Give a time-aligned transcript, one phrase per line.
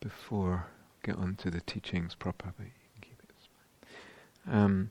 [0.00, 0.66] before
[1.02, 4.52] get on to the teachings proper, but you can keep it.
[4.52, 4.90] Um,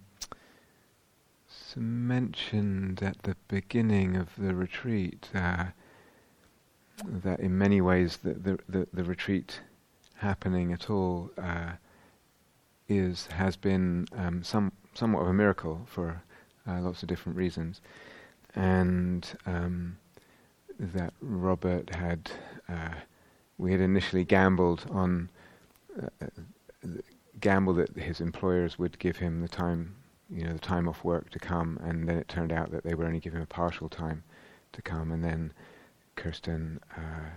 [1.48, 5.66] so mentioned at the beginning of the retreat uh,
[7.06, 9.62] that in many ways the, the, the, the retreat
[10.16, 11.72] happening at all uh,
[12.88, 16.22] is has been um, some somewhat of a miracle for
[16.68, 17.82] uh, lots of different reasons,
[18.56, 19.98] and um,
[20.80, 22.32] that Robert had
[22.68, 22.96] uh,
[23.60, 25.30] we had initially gambled on
[26.02, 26.26] uh,
[27.40, 29.96] gamble that his employers would give him the time
[30.30, 32.96] you know the time off work to come, and then it turned out that they
[32.96, 34.24] were only giving him a partial time
[34.74, 35.52] to come, and then
[36.16, 37.30] Kirsten uh,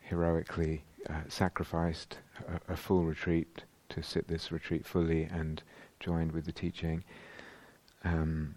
[0.00, 2.18] heroically uh, sacrificed
[2.48, 5.62] a, a, full retreat to sit this retreat fully and
[6.00, 7.04] joined with the teaching.
[8.04, 8.54] Um,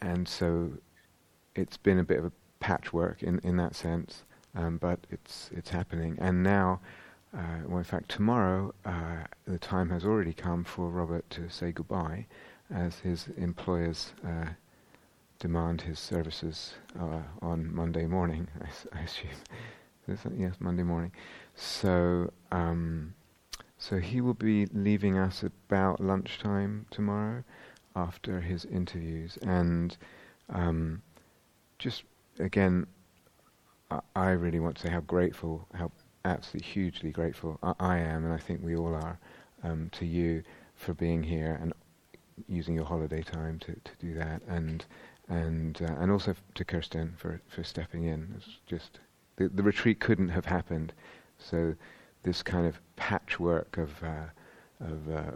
[0.00, 0.72] and so
[1.54, 4.24] it's been a bit of a patchwork in, in that sense,
[4.56, 6.16] um, but it's it's happening.
[6.20, 6.80] And now,
[7.36, 11.72] uh, well, in fact, tomorrow uh, the time has already come for Robert to say
[11.72, 12.26] goodbye,
[12.70, 14.46] as his employers uh,
[15.38, 20.38] demand his services uh, on Monday morning, I, I assume.
[20.38, 21.12] yes, Monday morning.
[21.54, 23.14] So, um,
[23.78, 27.44] so he will be leaving us about lunchtime tomorrow,
[27.94, 29.96] after his interviews, and
[30.50, 31.02] um,
[31.78, 32.04] just
[32.38, 32.86] again,
[34.14, 35.92] I, really want to say how grateful, how
[36.24, 39.18] absolutely hugely grateful I, I am, and I think we all are,
[39.62, 40.42] um, to you
[40.74, 41.72] for being here and
[42.48, 44.84] using your holiday time to, to do that, and
[45.28, 48.34] and uh, and also f- to Kirsten for for stepping in.
[48.36, 48.98] It's just
[49.36, 50.92] the, the retreat couldn't have happened,
[51.38, 51.74] so
[52.22, 54.26] this kind of patchwork of uh,
[54.80, 55.30] of uh,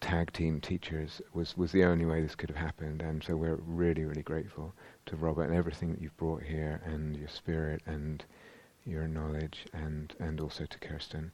[0.00, 3.60] tag team teachers was was the only way this could have happened, and so we're
[3.66, 4.74] really really grateful
[5.08, 8.24] to Robert and everything that you've brought here, and your spirit and
[8.84, 11.32] your knowledge, and and also to Kirsten.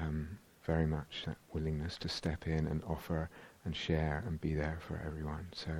[0.00, 3.28] Um, very much that willingness to step in and offer
[3.66, 5.48] and share and be there for everyone.
[5.52, 5.72] So.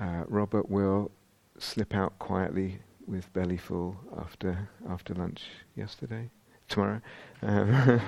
[0.00, 1.10] Uh, Robert will
[1.58, 5.42] slip out quietly with belly full after after lunch
[5.76, 6.30] yesterday,
[6.68, 7.00] tomorrow.
[7.42, 7.72] Um,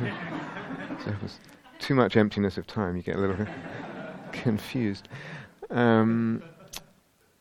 [1.05, 1.39] so it was
[1.79, 2.97] too much emptiness of time.
[2.97, 3.47] You get a little
[4.33, 5.09] confused.
[5.71, 6.43] Um,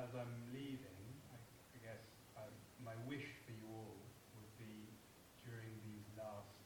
[0.00, 2.00] as I'm leaving, I, I guess
[2.32, 2.48] I,
[2.80, 4.00] my wish for you all
[4.40, 4.88] would be
[5.44, 6.56] during these last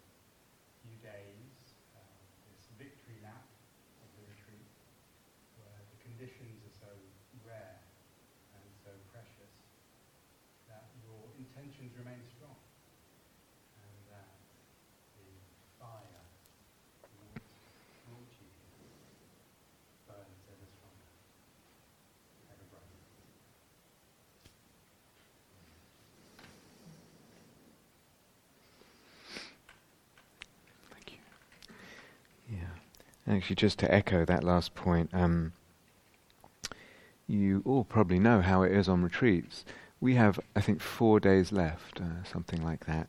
[0.86, 1.50] few days,
[1.98, 2.14] uh,
[2.46, 3.42] this victory lap
[4.06, 4.70] of the retreat,
[5.58, 6.92] where the conditions are so
[7.42, 7.82] rare
[8.54, 9.54] and so precious,
[10.70, 12.54] that your intentions remain strong.
[33.34, 35.52] Actually, just to echo that last point, um,
[37.26, 39.64] you all probably know how it is on retreats.
[40.00, 43.08] We have, I think, four days left, uh, something like that.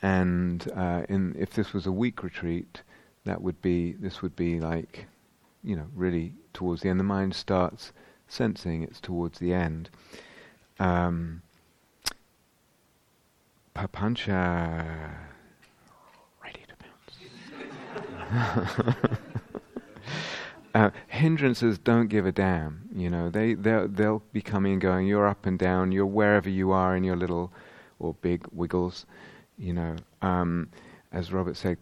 [0.00, 2.80] And uh, in, if this was a week retreat,
[3.24, 5.06] that would be this would be like,
[5.62, 6.98] you know, really towards the end.
[6.98, 7.92] The mind starts
[8.26, 9.90] sensing it's towards the end.
[10.78, 11.42] Um,
[13.74, 15.14] papancha,
[16.42, 16.74] ready to
[18.32, 19.18] bounce.
[20.78, 22.88] Uh, hindrances don't give a damn.
[22.94, 25.08] You know, they they'll, they'll be coming and going.
[25.08, 25.90] You're up and down.
[25.90, 27.52] You're wherever you are in your little
[27.98, 29.04] or big wiggles.
[29.58, 30.70] You know, um,
[31.10, 31.78] as Robert said,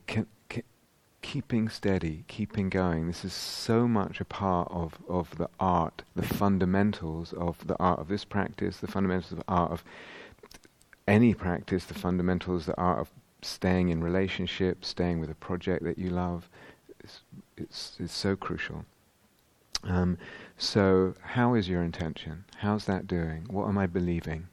[1.20, 3.06] keeping steady, keeping going.
[3.06, 7.98] This is so much a part of of the art, the fundamentals of the art
[7.98, 9.84] of this practice, the fundamentals of the art of
[11.06, 13.10] any practice, the fundamentals, the art of
[13.42, 16.48] staying in relationship, staying with a project that you love
[17.06, 17.20] it's,
[17.56, 18.84] it's, it's so crucial.
[19.82, 20.18] Um,
[20.58, 22.44] so, how is your intention?
[22.58, 23.46] How's that doing?
[23.48, 24.48] What am I believing?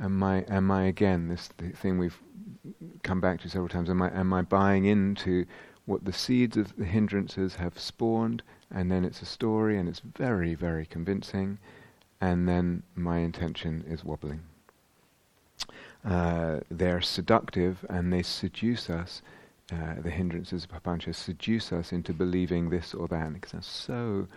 [0.00, 2.18] Am I, am I again, this thing we've
[3.02, 5.46] come back to several times, am I, am I buying into
[5.84, 10.00] what the seeds of the hindrances have spawned, and then it's a story and it's
[10.00, 11.58] very, very convincing?
[12.20, 14.42] and then my intention is wobbling.
[16.04, 19.22] Uh, they're seductive and they seduce us.
[19.72, 24.28] Uh, the hindrances of papancha seduce us into believing this or that because they're so,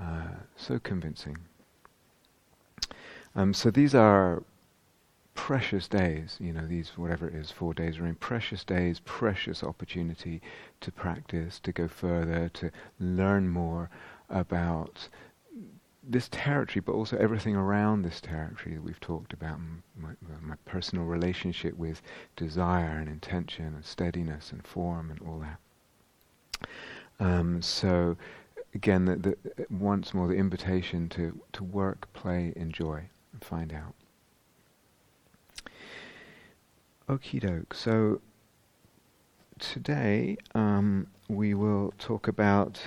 [0.00, 1.36] uh, so convincing.
[3.34, 4.44] Um, so these are
[5.34, 9.62] precious days, you know, these, whatever it is, four days are in precious days, precious
[9.62, 10.40] opportunity
[10.80, 13.90] to practice, to go further, to learn more
[14.30, 15.08] about
[16.08, 19.58] this territory, but also everything around this territory that we've talked about,
[19.96, 20.10] my,
[20.42, 22.00] my, personal relationship with
[22.36, 26.68] desire and intention and steadiness and form and all that.
[27.18, 28.16] Um, so,
[28.74, 29.36] again, the, the,
[29.70, 33.94] once more, the invitation to, to work, play, enjoy, and find out.
[37.08, 37.72] Okie doke.
[37.72, 38.20] So
[39.58, 42.80] today um, we will talk about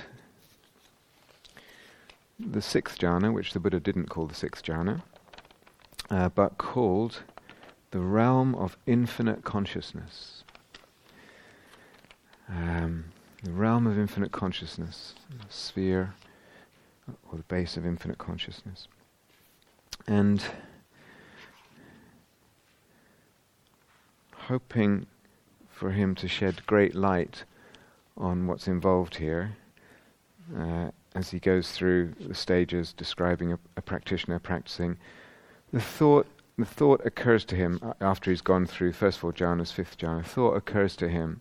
[2.40, 5.02] the sixth jhana, which the Buddha didn't call the sixth jhana,
[6.10, 7.22] uh, but called
[7.90, 10.44] the realm of infinite consciousness.
[12.48, 13.06] Um,
[13.42, 16.14] the realm of infinite consciousness, the sphere
[17.30, 18.88] or the base of infinite consciousness.
[20.06, 20.44] And
[24.34, 25.06] hoping
[25.70, 27.44] for him to shed great light
[28.16, 29.56] on what's involved here
[30.56, 34.96] uh, as he goes through the stages describing a, a, practitioner practicing.
[35.72, 36.26] The thought,
[36.56, 40.24] the thought occurs to him after he's gone through first four jhanas, fifth jhana.
[40.24, 41.40] Thought occurs to him: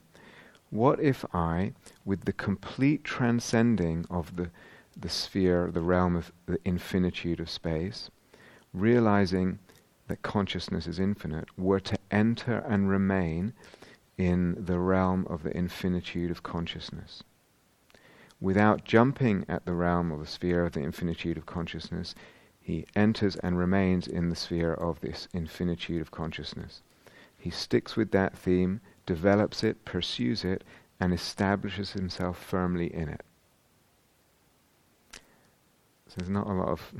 [0.69, 1.73] What if I,
[2.05, 4.49] with the complete transcending of the
[4.97, 8.09] the sphere, the realm of the infinitude of space,
[8.73, 9.59] realizing
[10.07, 13.53] that consciousness is infinite, were to enter and remain
[14.17, 17.23] in the realm of the infinitude of consciousness.
[18.41, 22.15] Without jumping at the realm or the sphere of the infinitude of consciousness,
[22.61, 26.81] he enters and remains in the sphere of this infinitude of consciousness.
[27.37, 30.63] He sticks with that theme, develops it, pursues it,
[30.99, 33.23] and establishes himself firmly in it.
[36.07, 36.93] So there's not a lot of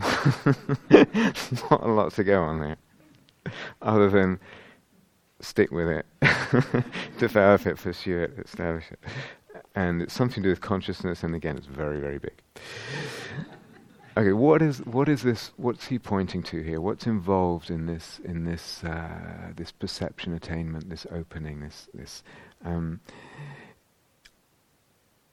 [1.71, 2.77] not a lot to go on there
[3.81, 4.39] other than
[5.41, 6.05] stick with it,
[7.17, 8.99] develop it, pursue it, establish it.
[9.75, 12.41] And it's something to do with consciousness, and again, it's very, very big.
[14.17, 15.51] Okay, what is what is this?
[15.55, 16.81] What's he pointing to here?
[16.81, 22.23] What's involved in this in this uh, this perception attainment, this opening, this this?
[22.65, 22.99] Um,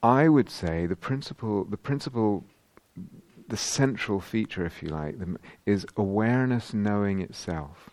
[0.02, 2.44] I would say the principle, the principle,
[3.48, 7.90] the central feature, if you like, the, is awareness knowing itself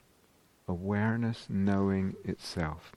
[0.67, 2.91] awareness knowing itself.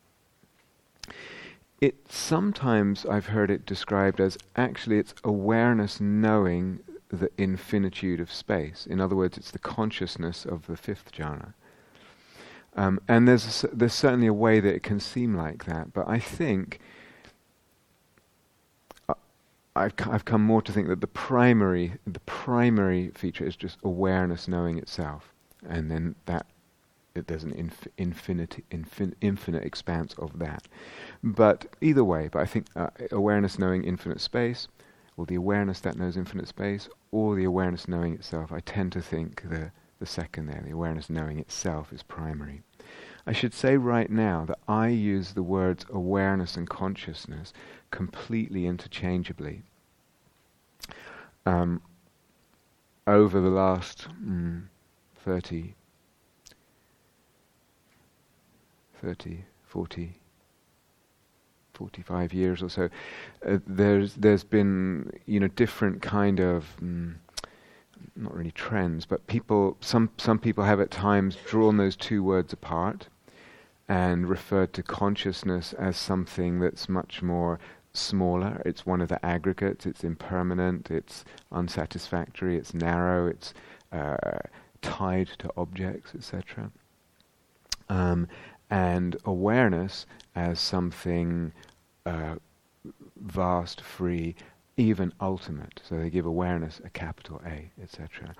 [1.81, 8.87] It sometimes I've heard it described as actually it's awareness knowing the infinitude of space.
[8.87, 11.53] In other words, it's the consciousness of the fifth jhana.
[12.77, 16.07] Um, and there's a, there's certainly a way that it can seem like that, but
[16.09, 16.79] I think
[19.09, 19.15] uh,
[19.75, 24.47] I've I've come more to think that the primary the primary feature is just awareness
[24.47, 25.33] knowing itself,
[25.67, 26.47] and then that
[27.27, 30.69] there's an inf- infinite, infin- infinite expanse of that.
[31.23, 34.69] But either way, but I think uh, awareness knowing infinite space,
[35.17, 39.01] or the awareness that knows infinite space, or the awareness knowing itself, I tend to
[39.01, 42.63] think the, the second there, the awareness knowing itself, is primary.
[43.27, 47.53] I should say right now that I use the words awareness and consciousness
[47.91, 49.63] completely interchangeably.
[51.45, 51.81] Um,
[53.07, 54.65] over the last mm,
[55.25, 55.75] 30,
[59.01, 60.15] 30, 40,
[61.75, 62.89] 45 years or so,
[63.47, 67.15] uh, there's there's been you know different kind of mm,
[68.15, 72.53] not really trends, but people some some people have at times drawn those two words
[72.53, 73.09] apart
[73.89, 77.59] and referred to consciousness as something that's much more
[77.93, 78.61] smaller.
[78.65, 79.87] It's one of the aggregates.
[79.87, 80.91] It's impermanent.
[80.91, 82.57] It's unsatisfactory.
[82.57, 83.29] It's narrow.
[83.29, 83.55] It's
[83.93, 84.39] uh,
[84.83, 86.71] tied to objects, etc.
[87.89, 88.27] Um,
[88.71, 91.53] and awareness as something
[92.05, 92.37] uh,
[93.17, 94.35] vast, free,
[94.77, 95.81] even ultimate.
[95.89, 98.35] So they give awareness a capital A, etc.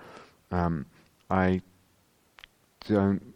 [0.51, 0.85] Um,
[1.29, 1.61] I
[2.87, 3.33] don't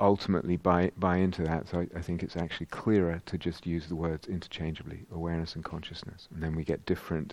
[0.00, 3.86] ultimately buy buy into that, so I, I, think it's actually clearer to just use
[3.86, 7.32] the words interchangeably, awareness and consciousness, and then we get different.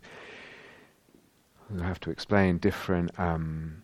[1.79, 3.17] I have to explain different.
[3.19, 3.81] Um,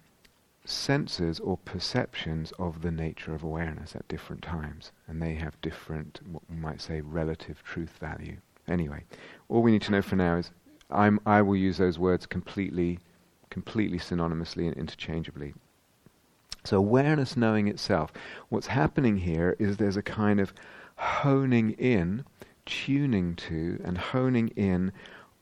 [0.65, 6.19] senses or perceptions of the nature of awareness at different times, and they have different,
[6.31, 8.37] what we might say, relative truth value.
[8.67, 9.03] Anyway,
[9.47, 10.51] all we need to know for now is
[10.89, 12.99] I'm, I will use those words completely,
[13.49, 15.53] completely synonymously and interchangeably.
[16.63, 18.11] So, awareness knowing itself.
[18.49, 20.51] What's happening here is there's a kind of
[20.97, 22.25] honing in,
[22.65, 24.91] tuning to, and honing in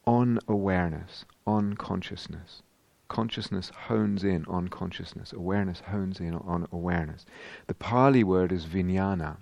[0.06, 2.62] on awareness, on consciousness.
[3.07, 5.33] Consciousness hones in on consciousness.
[5.33, 7.25] Awareness hones in on awareness.
[7.67, 9.38] The Pali word is vijnana.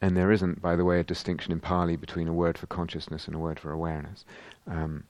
[0.00, 3.26] And there isn't, by the way, a distinction in Pali between a word for consciousness
[3.26, 4.24] and a word for awareness.
[4.66, 5.04] Um,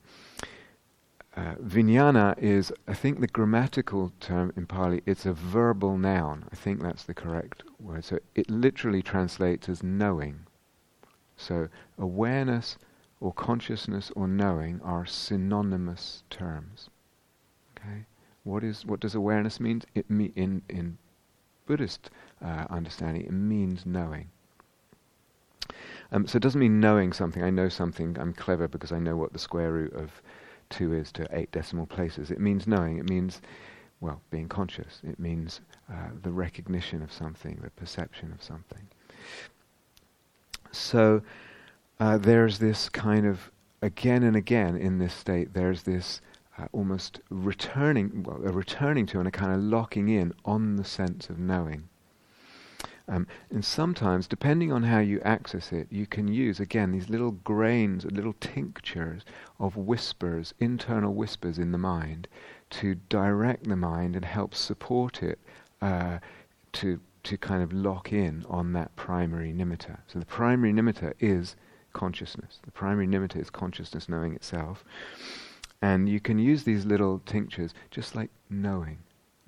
[1.36, 5.02] uh, vijnana is, I think, the grammatical term in Pali.
[5.06, 6.46] It's a verbal noun.
[6.50, 8.04] I think that's the correct word.
[8.04, 10.40] So it literally translates as knowing.
[11.36, 12.76] So awareness
[13.20, 16.88] or consciousness or knowing are synonymous terms.
[17.76, 18.06] Okay,
[18.44, 19.82] what is what does awareness mean?
[19.94, 20.98] It me in in
[21.66, 22.10] Buddhist
[22.42, 24.30] uh, understanding, it means knowing.
[26.10, 27.42] Um, so it doesn't mean knowing something.
[27.42, 28.16] I know something.
[28.18, 30.22] I'm clever because I know what the square root of
[30.70, 32.30] 2 is to eight decimal places.
[32.30, 32.96] It means knowing.
[32.96, 33.42] It means,
[34.00, 35.00] well, being conscious.
[35.04, 35.60] It means
[35.90, 38.86] uh, the recognition of something, the perception of something.
[40.72, 41.22] So
[42.00, 43.50] uh, there's this kind of,
[43.82, 46.20] again and again in this state, there's this
[46.58, 50.84] uh, almost returning, well, a returning to and a kind of locking in on the
[50.84, 51.88] sense of knowing.
[53.10, 57.30] Um, and sometimes, depending on how you access it, you can use, again, these little
[57.30, 59.22] grains, little tinctures
[59.58, 62.28] of whispers, internal whispers in the mind,
[62.70, 65.38] to direct the mind and help support it
[65.80, 66.18] uh,
[66.72, 69.98] to, to kind of lock in on that primary nimitta.
[70.06, 71.56] So the primary nimitta is
[71.92, 72.58] consciousness.
[72.64, 74.84] The primary nimitta is consciousness knowing itself.
[75.80, 78.98] And you can use these little tinctures just like knowing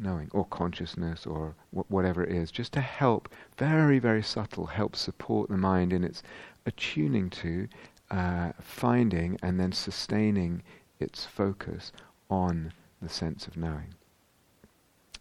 [0.00, 4.96] knowing or consciousness or wh- whatever it is, just to help, very, very subtle, help
[4.96, 6.22] support the mind in its
[6.66, 7.68] attuning to,
[8.10, 10.62] uh, finding, and then sustaining
[10.98, 11.92] its focus
[12.30, 13.94] on the sense of knowing.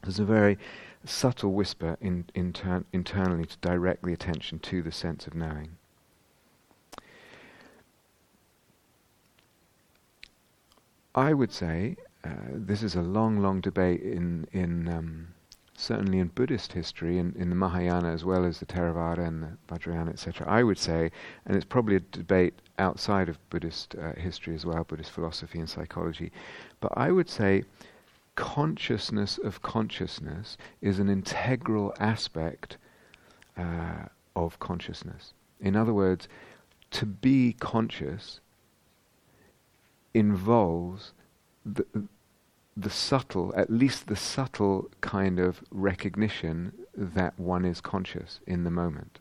[0.02, 0.58] There's a very
[1.04, 5.78] subtle whisper in, inter- internally to direct the attention to the sense of knowing.
[11.20, 15.28] I would say uh, this is a long, long debate in in um,
[15.76, 19.58] certainly in Buddhist history, in, in the Mahayana as well as the Theravada and the
[19.68, 20.48] Vajrayana, etc.
[20.48, 21.12] I would say,
[21.46, 25.70] and it's probably a debate outside of Buddhist uh, history as well, Buddhist philosophy and
[25.70, 26.32] psychology,
[26.80, 27.64] but I would say
[28.36, 32.78] consciousness of consciousness is an integral aspect
[33.58, 34.06] uh,
[34.38, 35.34] of consciousness.
[35.60, 36.30] In other words,
[36.92, 38.40] to be conscious
[40.14, 41.14] involves
[41.66, 41.86] the,
[42.76, 48.72] the subtle, at least the subtle kind of recognition that one is conscious in the
[48.72, 49.20] moment.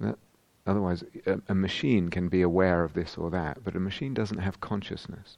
[0.00, 0.18] That,
[0.66, 4.38] otherwise, a, a, machine can be aware of this or that, but a machine doesn't
[4.38, 5.36] have consciousness.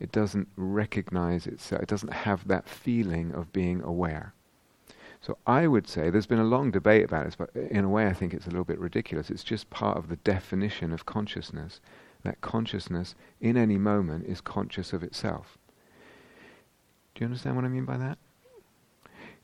[0.00, 1.82] It doesn't recognize itself.
[1.82, 4.34] It doesn't have that feeling of being aware.
[5.20, 8.08] So I would say there's been a long debate about this, but in a way
[8.08, 9.30] I think it's a little bit ridiculous.
[9.30, 11.80] It's just part of the definition of consciousness
[12.24, 15.58] that consciousness in any moment is conscious of itself.
[17.14, 18.18] Do you understand what I mean by that?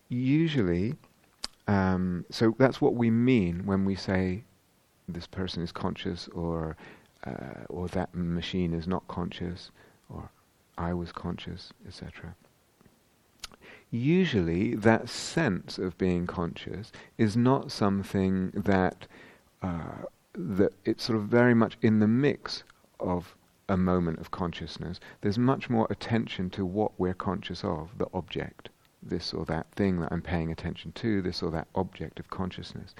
[0.08, 0.94] Usually,
[1.66, 4.44] um, so that's what we mean when we say
[5.06, 6.76] this person is conscious or
[7.25, 9.70] uh, or that machine is not conscious
[10.08, 10.30] or
[10.78, 12.35] I was conscious, etc.
[13.90, 19.06] Usually, that sense of being conscious is not something that
[19.62, 20.04] uh,
[20.40, 22.62] that it's sort of very much in the mix
[23.00, 23.35] of
[23.68, 25.00] a moment of consciousness.
[25.21, 28.68] There's much more attention to what we're conscious of, the object,
[29.02, 32.95] this or that thing that I'm paying attention to, this or that object of consciousness.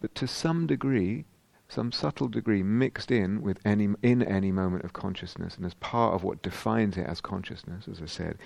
[0.00, 1.24] But to some degree,
[1.68, 6.14] some subtle degree mixed in with any in any moment of consciousness and as part
[6.14, 8.38] of what defines it as consciousness, as I said,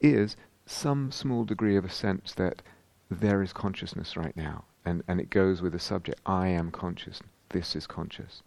[0.00, 2.62] is some small degree of a sense that
[3.10, 4.64] there is consciousness right now.
[4.84, 8.42] And, and it goes with the subject, I am conscious this is conscious.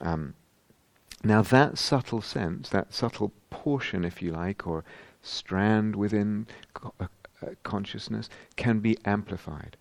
[0.00, 0.34] Um,
[1.24, 4.84] now, that subtle sense, that subtle portion, if you like, or
[5.22, 7.06] strand within co- uh,
[7.42, 9.76] uh, consciousness, can be amplified.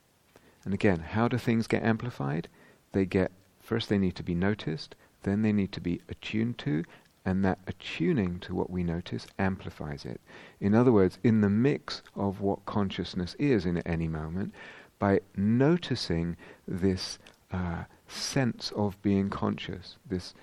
[0.65, 2.47] And again, how do things get amplified?
[2.91, 3.31] They get,
[3.61, 6.83] first, they need to be noticed, then they need to be attuned to,
[7.23, 10.19] and that attuning to what we notice amplifies it.
[10.59, 14.53] In other words, in the mix of what consciousness is in any moment,
[14.97, 17.19] by noticing this
[17.51, 20.33] uh, sense of being conscious, this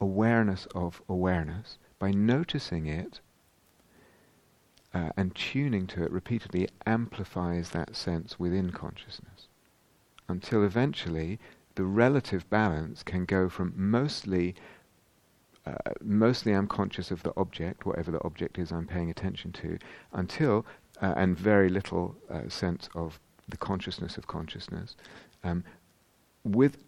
[0.00, 3.20] awareness of awareness, by noticing it
[4.94, 9.48] uh, and tuning to it repeatedly, amplifies that sense within consciousness.
[10.28, 11.38] Until eventually
[11.74, 14.54] the relative balance can go from mostly
[15.64, 19.78] uh, mostly I'm conscious of the object, whatever the object is I'm paying attention to,
[20.12, 20.66] until,
[21.00, 24.96] uh, and very little uh, sense of the consciousness of consciousness.
[25.44, 25.62] Um,
[26.44, 26.78] with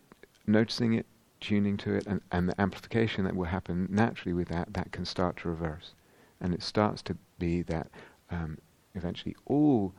[0.47, 1.07] noticing it,
[1.41, 5.05] tuning to it, and, and the amplification that will happen naturally with that, that can
[5.05, 5.93] start to reverse.
[6.41, 7.89] And it starts to be that
[8.31, 8.59] um,
[8.95, 9.95] eventually all,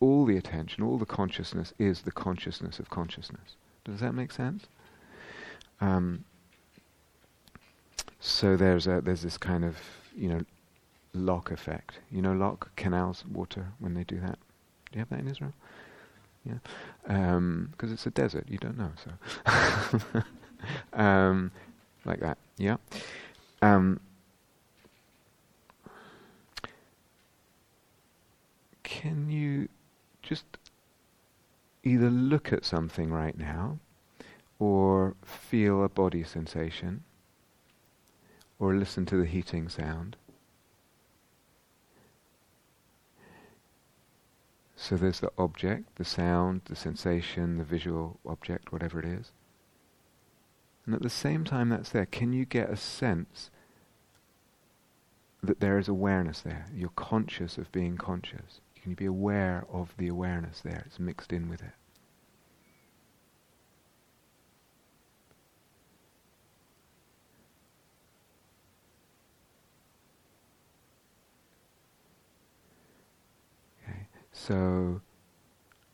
[0.00, 3.56] all the attention, all the consciousness is the consciousness of consciousness.
[3.84, 4.66] Does that make sense?
[5.80, 6.24] Um,
[8.20, 9.76] so there's a, there's this kind of
[10.14, 10.40] you know
[11.14, 11.98] lock effect.
[12.10, 14.38] You know, lock canals, water when they do that.
[14.92, 15.54] Do you have that in Israel?
[16.44, 16.54] Yeah,
[17.02, 18.46] because um, it's a desert.
[18.48, 20.22] You don't know, so
[20.92, 21.50] um,
[22.04, 22.38] like that.
[22.56, 22.76] Yeah.
[23.62, 24.00] Um,
[28.82, 29.68] can you
[30.22, 30.44] just
[31.82, 33.78] either look at something right now
[34.58, 37.02] or feel a body sensation
[38.58, 40.16] or listen to the heating sound.
[44.82, 49.30] So there's the object, the sound, the sensation, the visual object, whatever it is.
[50.86, 53.50] And at the same time that's there, can you get a sense
[55.42, 56.64] that there is awareness there?
[56.74, 58.62] You're conscious of being conscious.
[58.80, 60.82] Can you be aware of the awareness there?
[60.86, 61.74] It's mixed in with it.
[74.50, 75.00] So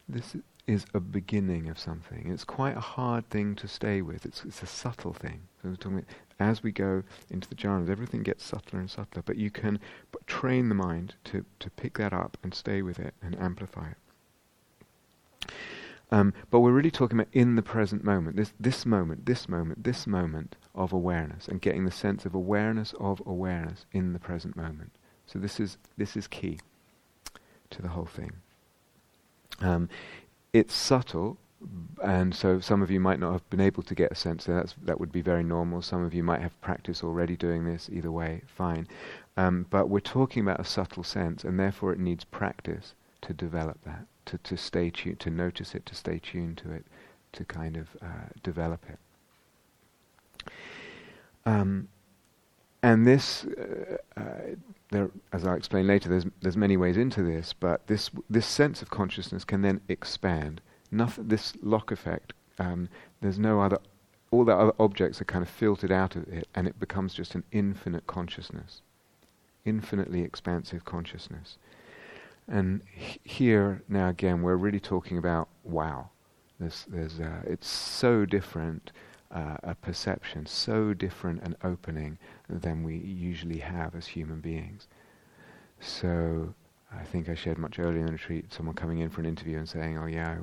[0.08, 0.34] this
[0.66, 2.30] is a beginning of something.
[2.32, 4.24] It's quite a hard thing to stay with.
[4.24, 5.42] It's, it's a subtle thing.
[5.62, 5.76] So
[6.40, 9.22] as we go into the jhanas, everything gets subtler and subtler.
[9.26, 9.78] But you can
[10.26, 15.52] train the mind to, to pick that up and stay with it and amplify it.
[16.10, 19.84] Um, but we're really talking about in the present moment, this, this moment, this moment,
[19.84, 24.56] this moment of awareness, and getting the sense of awareness of awareness in the present
[24.56, 24.92] moment.
[25.26, 26.58] So this is this is key
[27.68, 28.32] to the whole thing.
[29.60, 29.88] Um,
[30.52, 31.38] it's subtle,
[32.02, 34.74] and so some of you might not have been able to get a sense that
[34.82, 35.82] that would be very normal.
[35.82, 37.88] Some of you might have practice already doing this.
[37.92, 38.86] Either way, fine.
[39.36, 43.78] Um, but we're talking about a subtle sense, and therefore it needs practice to develop
[43.84, 46.86] that, to, to stay tuned, to notice it, to stay tuned to it,
[47.32, 48.98] to kind of uh, develop it.
[51.44, 51.88] Um,
[52.82, 54.15] and this uh,
[54.90, 58.82] there, as I'll explain later, there's, there's many ways into this, but this, this sense
[58.82, 60.60] of consciousness can then expand.
[61.18, 62.88] This lock effect, um,
[63.20, 63.78] there's no other,
[64.30, 67.34] all the other objects are kind of filtered out of it, and it becomes just
[67.34, 68.82] an infinite consciousness,
[69.64, 71.58] infinitely expansive consciousness.
[72.48, 76.10] And h- here, now again, we're really talking about wow.
[76.60, 78.92] There's, there's, uh, it's so different
[79.30, 84.88] uh, a perception so different and opening than we usually have as human beings.
[85.80, 86.54] So
[86.92, 89.58] I think I shared much earlier in the retreat someone coming in for an interview
[89.58, 90.38] and saying, "Oh yeah,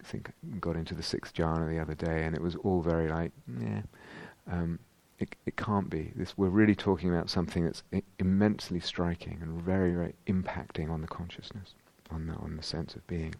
[0.00, 2.82] I think I got into the sixth jhana the other day, and it was all
[2.82, 3.82] very like, yeah."
[4.50, 4.78] Um,
[5.18, 6.12] it, it can't be.
[6.16, 11.00] This we're really talking about something that's I- immensely striking and very, very impacting on
[11.00, 11.74] the consciousness,
[12.10, 13.34] on the on the sense of being.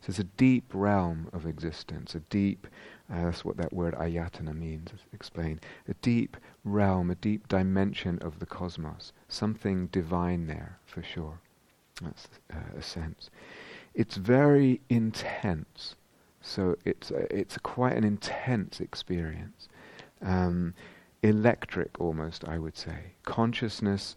[0.00, 2.66] So it's a deep realm of existence, a deep
[3.10, 5.60] uh, that's what that word ayatana means, explained.
[5.88, 9.12] A deep realm, a deep dimension of the cosmos.
[9.28, 11.40] Something divine there, for sure.
[12.02, 13.30] That's uh, a sense.
[13.94, 15.94] It's very intense.
[16.42, 19.68] So it's, uh, it's quite an intense experience.
[20.20, 20.74] Um,
[21.22, 23.12] electric, almost, I would say.
[23.24, 24.16] Consciousness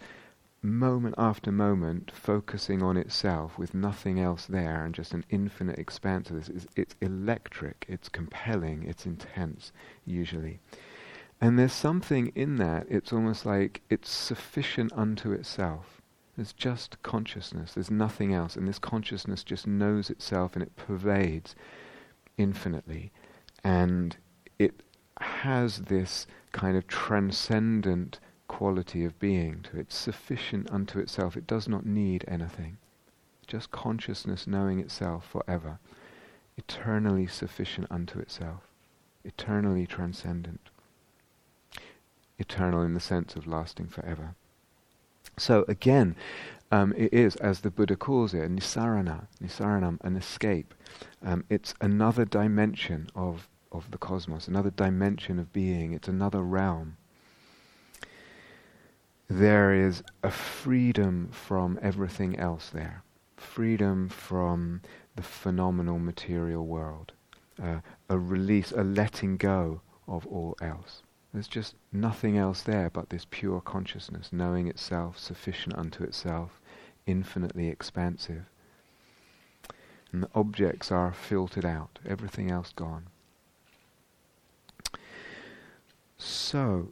[0.64, 6.30] moment after moment focusing on itself with nothing else there and just an infinite expanse
[6.30, 6.50] of this.
[6.50, 9.72] It's, it's electric, it's compelling, it's intense,
[10.06, 10.60] usually.
[11.40, 16.02] And there's something in that, it's almost like it's sufficient unto itself.
[16.36, 21.56] There's just consciousness, there's nothing else, and this consciousness just knows itself and it pervades
[22.38, 23.12] infinitely.
[23.64, 24.16] And
[24.60, 24.84] it
[25.20, 28.20] has this kind of transcendent
[28.52, 31.38] quality of being to it, sufficient unto itself.
[31.38, 32.78] It does not need anything.
[33.48, 35.80] Just consciousness knowing itself forever,
[36.58, 38.68] eternally sufficient unto itself,
[39.24, 40.70] eternally transcendent,
[42.38, 44.36] eternal in the sense of lasting forever.
[45.38, 46.18] So again,
[46.74, 50.74] um, it is, as the Buddha calls it, nisarana, nisaranam, an escape.
[51.24, 55.94] Um, it's another dimension of, of the cosmos, another dimension of being.
[55.94, 56.98] It's another realm
[59.32, 63.02] there is a freedom from everything else there.
[63.38, 64.82] Freedom from
[65.16, 67.14] the phenomenal material world.
[67.62, 71.04] Uh, a release, a letting go of all else.
[71.34, 76.60] There's just nothing else there but this pure consciousness, knowing itself, sufficient unto itself,
[77.06, 78.44] infinitely expansive.
[80.12, 83.06] And the objects are filtered out, everything else gone.
[86.18, 86.92] So,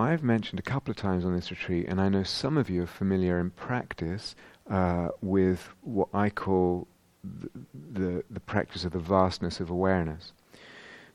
[0.00, 2.82] I've mentioned a couple of times on this retreat, and I know some of you
[2.82, 4.34] are familiar in practice
[4.68, 6.88] uh, with what I call
[7.22, 7.50] the,
[7.92, 10.32] the, the practice of the vastness of awareness.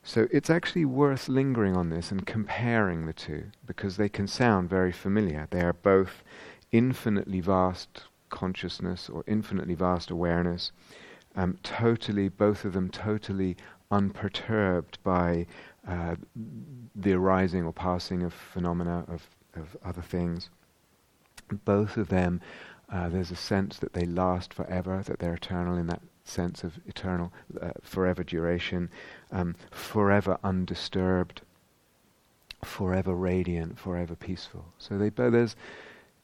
[0.02, 4.70] So it's actually worth lingering on this and comparing the two because they can sound
[4.70, 5.48] very familiar.
[5.50, 6.22] They are both
[6.70, 10.70] infinitely vast consciousness or infinitely vast awareness,
[11.34, 13.56] um, totally, both of them totally
[13.90, 15.46] unperturbed by
[15.86, 16.16] uh,
[16.94, 20.50] the arising or passing of phenomena of, of other things.
[21.64, 22.40] Both of them,
[22.92, 26.78] uh, there's a sense that they last forever, that they're eternal in that sense of
[26.86, 28.90] eternal, uh, forever duration,
[29.30, 31.42] um, forever undisturbed,
[32.64, 34.64] forever radiant, forever peaceful.
[34.78, 35.54] So they, there's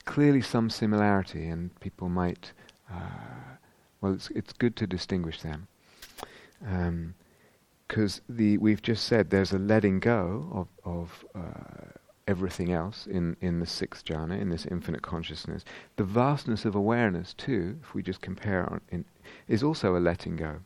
[0.04, 2.52] clearly some similarity, and people might,
[2.90, 3.56] uh,
[4.00, 5.68] well, it's, it's good to distinguish them.
[7.92, 11.90] Because the we've just said there's a letting go of, of uh,
[12.26, 15.62] everything else in, in the sixth jhana, in this infinite consciousness.
[15.96, 19.04] The vastness of awareness, too, if we just compare, in,
[19.46, 20.60] is also a letting go.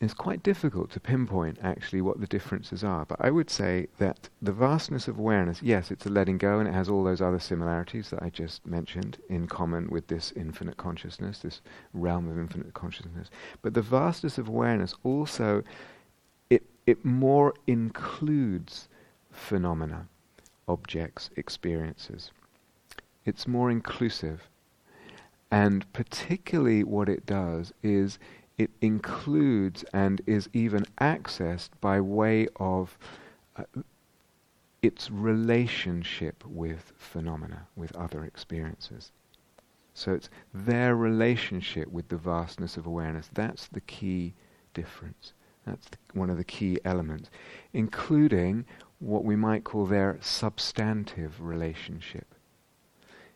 [0.00, 4.28] It's quite difficult to pinpoint actually what the differences are, but I would say that
[4.40, 7.40] the vastness of awareness, yes, it's a letting go and it has all those other
[7.40, 12.74] similarities that I just mentioned in common with this infinite consciousness, this realm of infinite
[12.74, 13.28] consciousness.
[13.60, 15.64] But the vastness of awareness also,
[16.48, 18.88] it, it more includes
[19.32, 20.06] phenomena,
[20.68, 22.30] objects, experiences.
[23.24, 24.48] It's more inclusive.
[25.50, 28.20] And particularly what it does is
[28.58, 32.98] it includes and is even accessed by way of
[33.56, 33.62] uh,
[34.82, 39.12] its relationship with phenomena, with other experiences.
[39.94, 43.30] So it's their relationship with the vastness of awareness.
[43.32, 44.34] That's the key
[44.74, 45.32] difference.
[45.66, 47.30] That's the, one of the key elements,
[47.72, 48.64] including
[49.00, 52.26] what we might call their substantive relationship.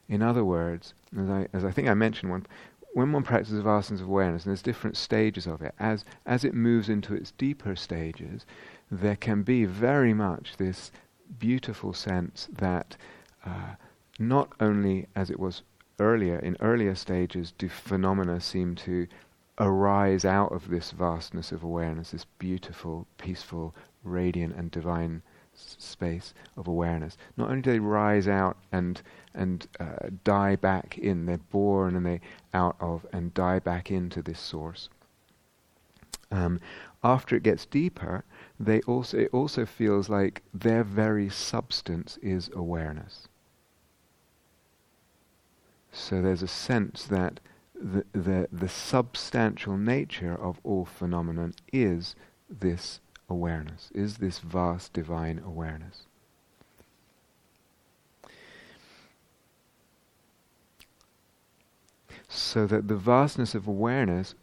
[0.09, 2.47] In other words, as I, as I think I mentioned one,
[2.95, 6.55] when one practices vastness of awareness, and there's different stages of it, as, as it
[6.55, 8.45] moves into its deeper stages,
[8.91, 10.93] there can be very much this
[11.39, 12.97] beautiful sense that
[13.47, 13.75] uh,
[14.19, 15.63] not only as it was
[15.99, 19.07] earlier, in earlier stages, do phenomena seem to
[19.59, 25.23] arise out of this vastness of awareness, this beautiful, peaceful, radiant, and divine
[25.79, 27.17] space of awareness.
[27.37, 29.01] Not only do they rise out and
[29.35, 32.21] and uh, die back in, they're born and they
[32.53, 34.89] out of and die back into this source.
[36.31, 36.61] Um,
[37.05, 38.25] after it gets deeper,
[38.59, 43.29] they also it also feels like their very substance is awareness.
[45.91, 47.41] So there's a sense that
[47.75, 52.15] the the, the substantial nature of all phenomenon is
[52.49, 53.01] this
[53.33, 56.03] awareness, is this vast divine awareness.
[62.29, 64.35] So that the vastness of awareness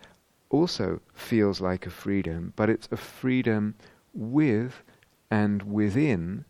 [0.50, 3.76] also feels like a freedom, but it's a freedom
[4.14, 4.84] with
[5.32, 6.46] and within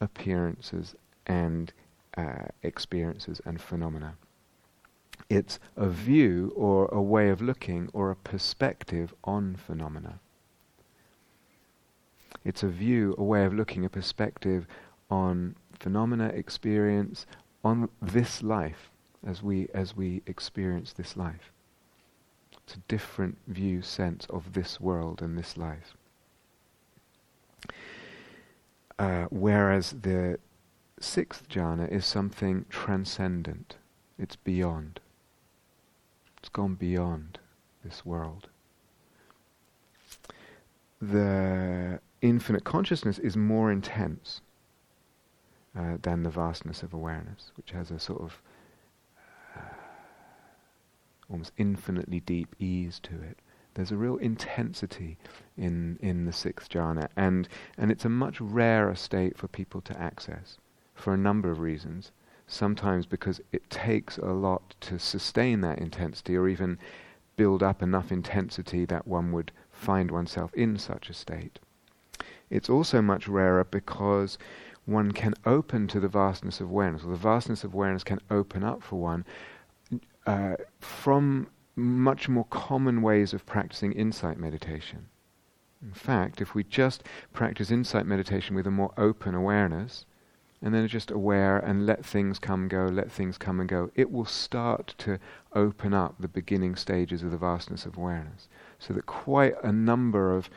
[0.00, 0.94] appearances
[1.26, 1.72] and
[2.16, 4.14] uh, experiences and phenomena.
[5.28, 10.20] It's a view or a way of looking or a perspective on phenomena.
[12.44, 14.66] It's a view, a way of looking, a perspective
[15.10, 17.26] on phenomena, experience,
[17.64, 18.90] on this life
[19.26, 21.52] as we as we experience this life.
[22.64, 25.96] It's a different view, sense of this world and this life.
[28.98, 30.38] Uh, whereas the
[31.00, 33.76] sixth jhana is something transcendent.
[34.18, 35.00] It's beyond.
[36.38, 37.38] It's gone beyond
[37.84, 38.48] this world.
[41.00, 44.40] The infinite consciousness is more intense
[45.78, 48.42] uh, than the vastness of awareness, which has a sort of
[49.56, 49.60] uh,
[51.30, 53.38] almost infinitely deep ease to it.
[53.74, 55.18] There's a real intensity
[55.56, 60.00] in in the sixth jhana, and and it's a much rarer state for people to
[60.00, 60.58] access
[60.94, 62.10] for a number of reasons.
[62.48, 66.78] Sometimes because it takes a lot to sustain that intensity, or even
[67.36, 71.60] build up enough intensity that one would find oneself in such a state.
[72.50, 74.38] It's also much rarer because
[74.86, 78.64] one can open to the vastness of awareness, or the vastness of awareness can open
[78.64, 79.24] up for one
[80.26, 85.08] uh, from much more common ways of practicing insight meditation.
[85.82, 90.04] In fact, if we just practice insight meditation with a more open awareness,
[90.60, 94.10] and then just aware and let things come go, let things come and go, it
[94.10, 95.18] will start to
[95.52, 98.48] open up the beginning stages of the vastness of awareness.
[98.78, 100.50] So that quite a number of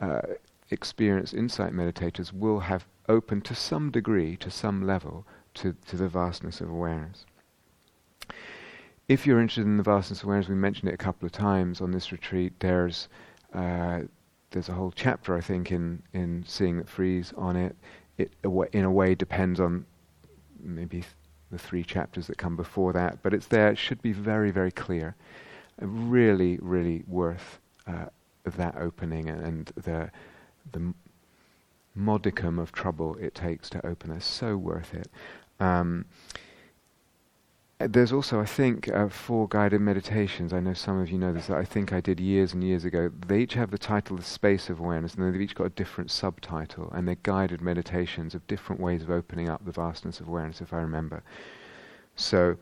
[0.00, 0.20] uh,
[0.70, 6.08] experienced insight meditators will have opened to some degree, to some level, to, to the
[6.08, 7.24] vastness of awareness.
[9.08, 11.80] If you're interested in the vastness of awareness, we mentioned it a couple of times
[11.80, 12.52] on this retreat.
[12.58, 13.08] There's
[13.54, 14.00] uh,
[14.50, 17.76] there's a whole chapter, I think, in in Seeing That Frees on it.
[18.18, 18.32] It
[18.72, 19.86] in a way depends on
[20.60, 21.14] maybe th-
[21.52, 23.70] the three chapters that come before that, but it's there.
[23.70, 25.14] It should be very, very clear.
[25.80, 28.06] Uh, really, really worth uh,
[28.44, 30.10] that opening and, and the
[30.72, 30.94] the
[31.94, 34.22] modicum of trouble it takes to open it.
[34.22, 35.08] So worth it.
[35.58, 36.04] Um,
[37.78, 40.54] there's also, I think, uh, four guided meditations.
[40.54, 41.50] I know some of you know this.
[41.50, 43.10] I think I did years and years ago.
[43.26, 46.10] They each have the title "The Space of Awareness," and they've each got a different
[46.10, 50.62] subtitle, and they're guided meditations of different ways of opening up the vastness of awareness,
[50.62, 51.22] if I remember.
[52.14, 52.56] So,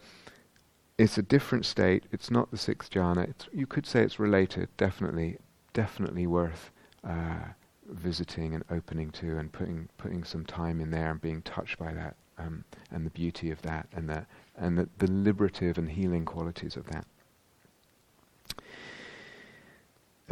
[0.98, 2.04] it's a different state.
[2.10, 3.28] It's not the sixth jhana.
[3.28, 4.68] It's, you could say it's related.
[4.76, 5.38] Definitely,
[5.72, 6.72] definitely worth
[7.04, 7.52] uh,
[7.88, 11.92] visiting and opening to, and putting putting some time in there and being touched by
[11.92, 16.25] that, um, and the beauty of that, and the and the, the liberative and healing
[16.25, 17.07] qualities of that.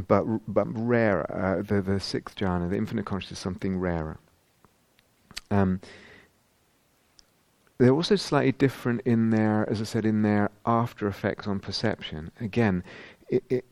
[0.07, 4.19] But, but rarer, uh, the, the sixth jhana, the infinite consciousness, is something rarer.
[5.51, 5.81] Um,
[7.77, 12.31] they're also slightly different in their, as I said, in their after effects on perception.
[12.41, 12.85] Again,
[13.29, 13.65] it, it,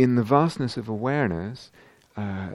[0.00, 1.70] in the vastness of awareness,
[2.16, 2.48] uh,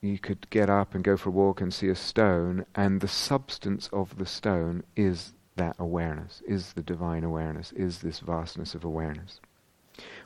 [0.00, 3.08] you could get up and go for a walk and see a stone, and the
[3.08, 8.84] substance of the stone is that awareness, is the divine awareness, is this vastness of
[8.86, 9.38] awareness.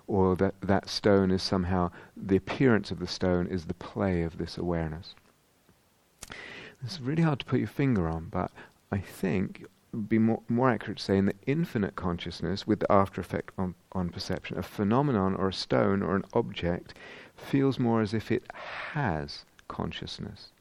[0.06, 4.38] Or that that stone is somehow, the appearance of the stone is the play of
[4.38, 5.16] this awareness.
[6.84, 8.52] It's really hard to put your finger on, but
[8.92, 9.64] I think
[10.08, 13.74] be more, more accurate to say in the infinite consciousness with the after effect on,
[13.92, 16.94] on perception, a phenomenon or a stone or an object
[17.36, 18.44] feels more as if it
[18.92, 20.52] has consciousness.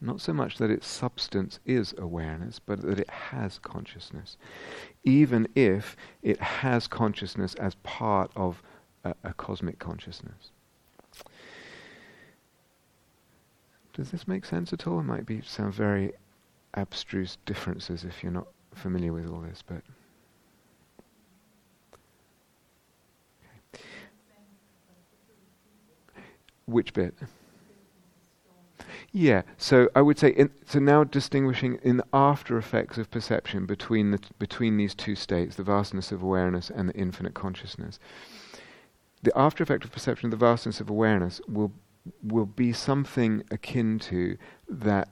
[0.00, 4.36] Not so much that its substance is awareness, but that it has consciousness.
[5.02, 8.62] Even if it has consciousness as part of
[9.02, 10.52] a, a cosmic consciousness.
[13.92, 15.00] Does this make sense at all?
[15.00, 16.12] It might be sound very
[16.74, 18.46] abstruse differences if you're not
[18.78, 19.82] familiar with all this, but
[26.66, 27.14] which bit?
[29.10, 33.64] Yeah, so I would say, in, so now distinguishing in the after effects of perception
[33.64, 37.98] between, the, between these two states, the vastness of awareness and the infinite consciousness.
[39.22, 41.72] The after effect of perception, of the vastness of awareness, will,
[42.22, 44.36] will be something akin to
[44.68, 45.08] that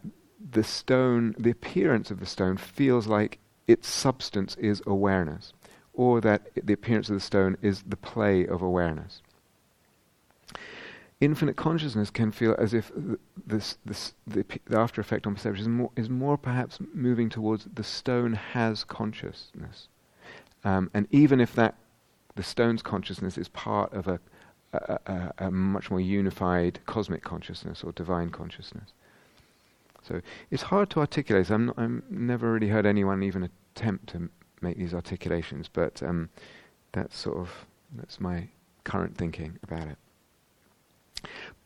[0.50, 5.52] the stone, the appearance of the stone feels like its substance is awareness,
[5.92, 9.22] or that the appearance of the stone is the play of awareness
[11.20, 12.92] infinite consciousness can feel as if
[13.46, 17.66] this, this, the, the after effect on perception is more, is more perhaps moving towards
[17.74, 19.88] the stone has consciousness.
[20.64, 21.76] Um, and even if that
[22.35, 24.20] the stone's consciousness is part of a,
[24.72, 28.92] a, a, a, much more unified cosmic consciousness or divine consciousness.
[30.07, 31.51] So it's hard to articulate.
[31.51, 34.29] I'm, I'm never really heard anyone even attempt to
[34.61, 36.31] make these articulations, but um,
[36.92, 38.49] that's sort of that's my
[38.85, 39.99] current thinking about it.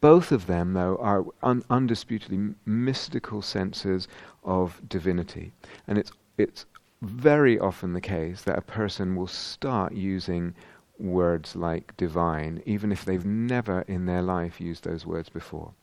[0.01, 4.09] Both of them, though, are un- undisputedly mystical senses
[4.43, 5.53] of divinity.
[5.87, 6.65] And it's, it's
[7.03, 10.55] very often the case that a person will start using
[10.99, 15.75] words like divine, even if they've never in their life used those words before.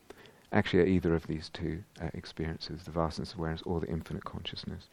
[0.51, 4.23] Actually, at either of these two uh, experiences, the vastness of awareness or the infinite
[4.23, 4.87] consciousness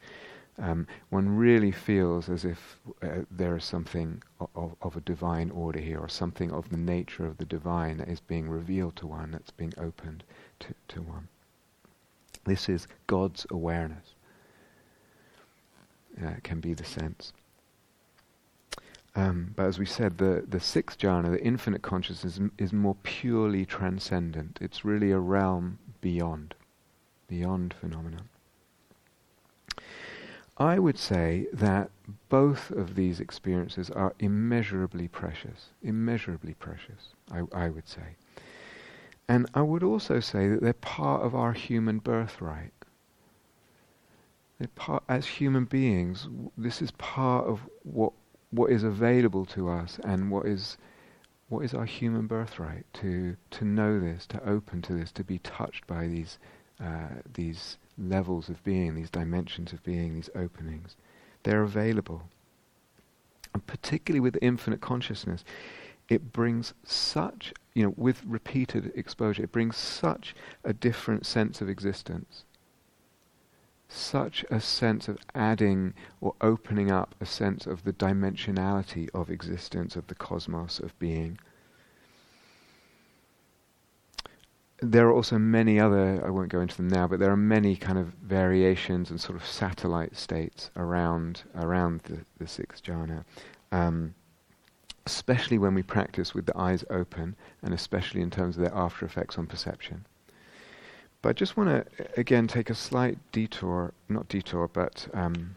[0.57, 4.23] um, one really feels as if uh, there is something
[4.55, 8.07] of, of, a divine order here, or something of the nature of the divine that
[8.07, 10.23] is being revealed to one, that's being opened
[10.59, 11.27] to, to one.
[12.45, 14.13] This is God's awareness.
[16.23, 17.33] Uh, can be the sense.
[19.15, 22.97] Um, but as we said, the, the sixth jhana, the infinite consciousness, is, is more
[23.03, 24.57] purely transcendent.
[24.59, 26.53] It's really a realm beyond,
[27.27, 28.27] beyond phenomenon.
[30.57, 31.91] I would say that
[32.29, 38.15] both of these experiences are immeasurably precious, immeasurably precious, I, I would say.
[39.27, 42.71] And I would also say that they're part of our human birthright.
[44.75, 48.13] Part, as human beings, this is part of what
[48.55, 50.77] what is available to us and what is
[51.47, 55.39] what is our human birthright to to know this, to open to this, to be
[55.39, 56.39] touched by these
[56.81, 60.95] uh, these levels of being, these dimensions of being, these openings.
[61.43, 62.23] They're available.
[63.53, 65.45] And particularly with infinite consciousness,
[66.09, 71.69] it brings such, you know, with repeated exposure, it brings such a different sense of
[71.69, 72.43] existence.
[73.87, 79.95] Such a sense of adding or opening up a sense of the dimensionality of existence,
[79.95, 81.37] of the cosmos, of being.
[84.81, 87.75] there are also many other, I won't go into them now, but there are many
[87.75, 93.23] kind of variations and sort of satellite states around around the, the sixth jhana.
[93.71, 94.15] Um,
[95.05, 99.05] especially when we practice with the eyes open, and especially in terms of their after
[99.05, 100.05] effects on perception.
[101.25, 105.55] But I just want to, again, take a slight detour, not detour, but um,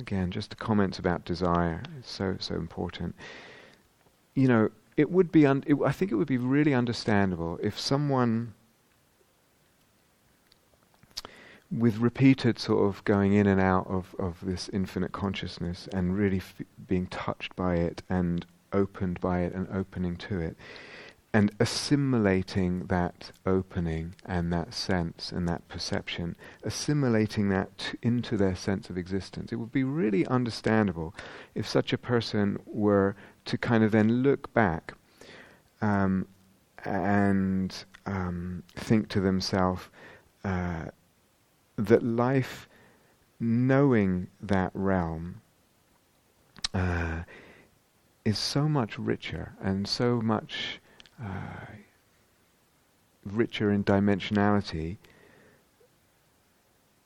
[0.00, 1.84] again, just a comment about desire.
[1.96, 3.14] It's so, so important
[4.34, 7.78] you know, it would be, un- it, I think it would be really understandable if
[7.78, 8.54] someone
[11.70, 16.38] with repeated sort of going in and out of, of this infinite consciousness and really
[16.38, 20.56] f- being touched by it and opened by it and opening to it
[21.32, 28.56] and assimilating that opening and that sense and that perception, assimilating that t- into their
[28.56, 29.52] sense of existence.
[29.52, 31.14] It would be really understandable
[31.54, 33.14] if such a person were
[33.44, 34.94] to kind of then look back
[35.82, 36.26] um,
[36.84, 39.82] and um, think to themselves
[40.44, 40.86] uh,
[41.76, 42.68] that life,
[43.38, 45.42] knowing that realm,
[46.72, 47.22] uh,
[48.24, 50.80] is so much richer and so much
[51.22, 51.66] uh,
[53.24, 54.96] richer in dimensionality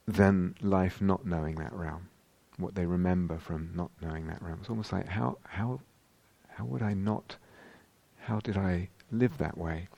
[0.07, 2.09] than life not knowing that realm.
[2.59, 4.59] What they remember from not knowing that realm.
[4.61, 5.81] It's almost like how how
[6.49, 7.37] how would I not?
[8.21, 9.89] How did I live that way?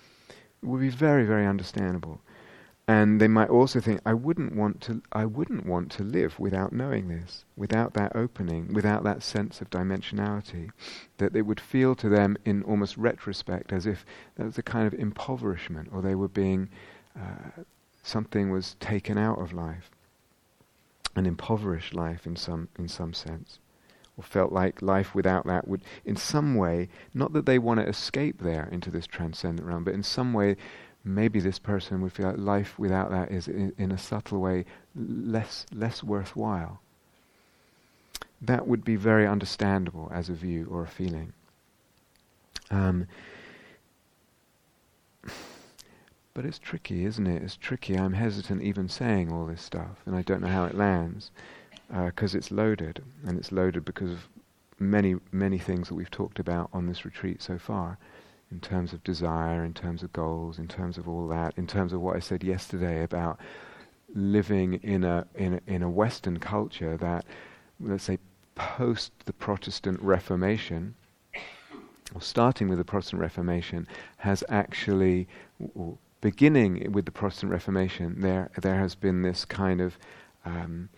[0.62, 2.20] It would be very, very understandable.
[2.86, 5.00] And they might also think, I wouldn't want to.
[5.10, 9.70] I wouldn't want to live without knowing this, without that opening, without that sense of
[9.70, 10.70] dimensionality.
[11.16, 14.04] That it would feel to them, in almost retrospect, as if
[14.36, 16.68] that was a kind of impoverishment, or they were being
[17.18, 17.62] uh,
[18.02, 19.90] something was taken out of life,
[21.16, 23.60] an impoverished life in some in some sense
[24.16, 27.88] or felt like life without that would, in some way, not that they want to
[27.88, 30.56] escape there into this transcendent realm, but in some way,
[31.04, 34.64] maybe this person would feel like life without that is, in, in a subtle way,
[34.94, 36.80] less less worthwhile.
[38.40, 41.32] That would be very understandable as a view or a feeling.
[42.70, 43.06] Um,
[46.34, 47.42] but it's tricky, isn't it?
[47.42, 47.96] It's tricky.
[47.96, 51.30] I'm hesitant even saying all this stuff, and I don't know how it lands
[51.88, 54.28] because uh, it's loaded, and it's loaded because of
[54.78, 57.98] many, many things that we've talked about on this retreat so far,
[58.50, 61.92] in terms of desire, in terms of goals, in terms of all that, in terms
[61.92, 63.38] of what I said yesterday about
[64.14, 67.24] living in a in a, in a Western culture that,
[67.80, 68.18] let's say,
[68.54, 70.94] post the Protestant Reformation,
[72.14, 75.26] or starting with the Protestant Reformation, has actually,
[76.20, 79.98] beginning with the Protestant Reformation, there there has been this kind of
[80.44, 80.88] um,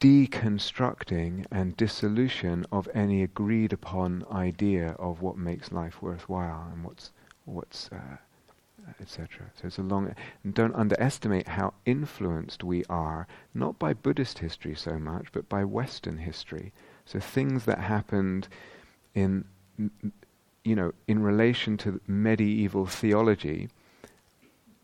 [0.00, 7.10] deconstructing and dissolution of any agreed upon idea of what makes life worthwhile and what's
[7.44, 8.16] what's uh,
[9.00, 9.50] etc.
[9.60, 14.74] So it's a long and don't underestimate how influenced we are not by Buddhist history
[14.74, 16.72] so much but by Western history.
[17.04, 18.48] So things that happened
[19.14, 19.44] in
[20.64, 23.68] you know in relation to medieval theology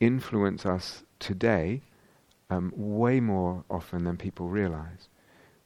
[0.00, 1.83] influence us today
[2.50, 5.09] um, way more often than people realize.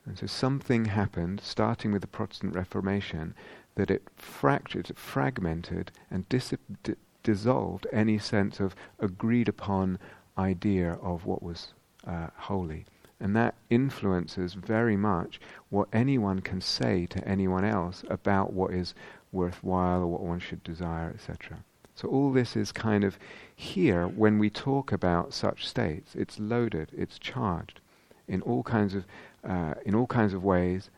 [0.06, 3.34] And so something happened, starting with the Protestant Reformation,
[3.74, 9.98] that it fractured, fragmented, and d- dissolved any sense of agreed upon
[10.38, 11.74] idea of what was
[12.06, 12.86] uh, holy.
[13.20, 18.94] And that influences very much what anyone can say to anyone else about what is
[19.32, 21.58] worthwhile or what one should desire, etc.
[21.94, 23.18] So all this is kind of
[23.60, 26.14] here when we talk about such states.
[26.14, 27.80] It's loaded, it's charged
[28.28, 29.04] in all kinds of
[29.42, 30.90] uh, in all kinds of ways,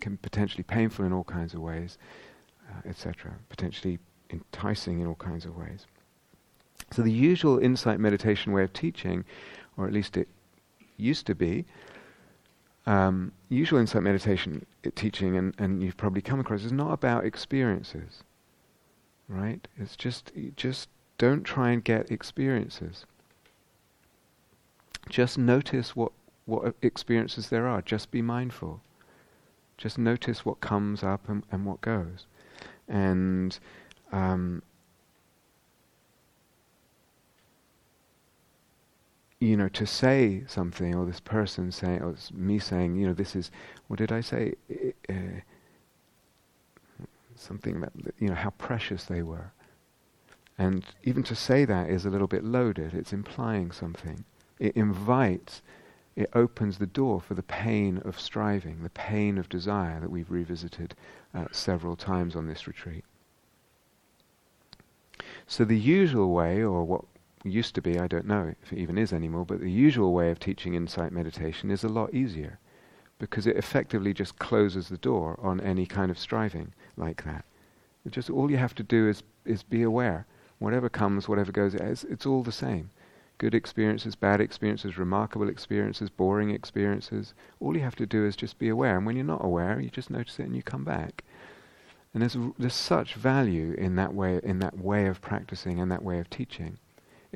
[0.00, 1.98] can potentially painful in all kinds of ways,
[2.70, 3.32] uh, etc.
[3.50, 3.98] Potentially
[4.30, 5.86] enticing in all kinds of ways.
[6.90, 9.26] So the usual insight meditation way of teaching,
[9.76, 10.28] or at least it
[10.96, 11.66] used to be,
[12.86, 14.64] um, usual insight meditation
[14.94, 18.22] teaching, and, and you've probably come across, is not about experiences
[19.28, 19.66] right?
[19.76, 20.88] It's just just
[21.18, 23.06] don't try and get experiences.
[25.08, 26.12] Just notice what
[26.44, 27.82] what experiences there are.
[27.82, 28.80] Just be mindful.
[29.78, 32.26] Just notice what comes up and, and what goes.
[32.88, 33.58] And
[34.12, 34.62] um,
[39.40, 43.36] you know, to say something, or this person saying, or me saying, you know, this
[43.36, 43.50] is,
[43.86, 44.54] what did I say?
[45.08, 45.40] Uh,
[47.34, 49.52] something about, you know, how precious they were.
[50.58, 52.94] And even to say that is a little bit loaded.
[52.94, 54.24] It's implying something.
[54.58, 55.60] It invites,
[56.14, 60.30] it opens the door for the pain of striving, the pain of desire that we've
[60.30, 60.94] revisited
[61.34, 63.04] uh, several times on this retreat.
[65.46, 67.04] So the usual way, or what
[67.44, 70.30] used to be, I don't know if it even is anymore, but the usual way
[70.30, 72.58] of teaching insight meditation is a lot easier
[73.18, 77.44] because it effectively just closes the door on any kind of striving like that.
[78.04, 80.26] It just all you have to do is is be aware.
[80.58, 82.90] Whatever comes, whatever goes, it's, it's all the same.
[83.38, 87.34] Good experiences, bad experiences, remarkable experiences, boring experiences.
[87.60, 88.96] All you have to do is just be aware.
[88.96, 91.22] And when you're not aware, you just notice it and you come back.
[92.14, 96.02] And there's there's such value in that way in that way of practicing and that
[96.02, 96.78] way of teaching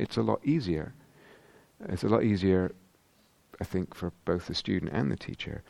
[0.00, 0.94] it's a lot easier.
[1.88, 2.72] It's a lot easier,
[3.60, 5.62] I think, for both the student and the teacher.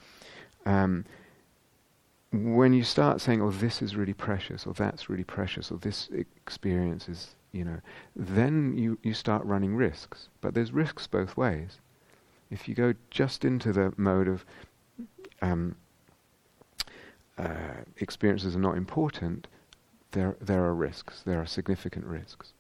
[0.67, 1.05] Um,
[2.33, 6.09] when you start saying, "Oh, this is really precious," or "That's really precious," or "This
[6.13, 7.81] experience is," you know,
[8.15, 10.29] then you you start running risks.
[10.41, 11.79] But there's risks both ways.
[12.51, 14.45] If you go just into the mode of
[15.43, 15.77] um,
[17.39, 19.47] uh, experiences are not important,
[20.13, 21.23] there there are risks.
[21.23, 22.53] There are significant risks.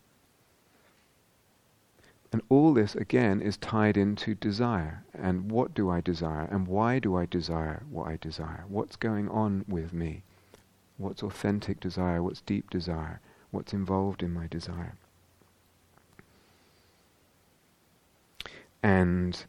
[2.32, 5.02] And all this, again, is tied into desire.
[5.12, 6.46] And what do I desire?
[6.48, 8.64] And why do I desire what I desire?
[8.68, 10.22] What's going on with me?
[10.96, 12.22] What's authentic desire?
[12.22, 13.20] What's deep desire?
[13.50, 14.94] What's involved in my desire?
[18.82, 19.44] And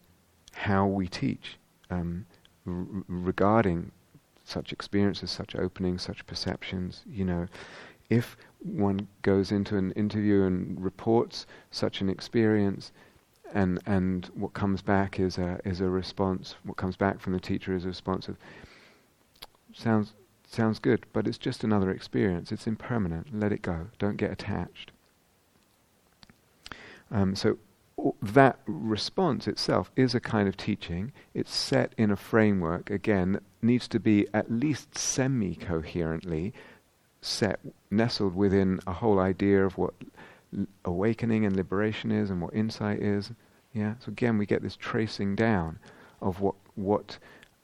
[0.54, 1.58] how we teach
[1.90, 2.26] um,
[2.68, 3.92] r- regarding
[4.44, 7.48] such experiences, such openings, such perceptions, you know,
[8.10, 12.92] if one goes into an interview and reports such an experience,
[13.54, 16.56] and and what comes back is a is a response.
[16.64, 18.38] What comes back from the teacher is a response of
[19.74, 20.14] sounds
[20.54, 22.52] sounds good, but it's just another experience.
[22.52, 23.28] It's impermanent.
[23.38, 23.88] Let it go.
[24.00, 24.92] Don't get attached.
[27.10, 27.58] Um, so
[28.22, 31.12] that response itself is a kind of teaching.
[31.34, 36.54] It's set in a framework again that needs to be at least semi-coherently
[37.22, 39.94] set, nestled within a whole idea of what
[40.58, 43.32] l- awakening and liberation is and what insight is.
[43.74, 43.96] Yeah.
[44.00, 45.80] So again, we get this tracing down
[46.22, 47.18] of what what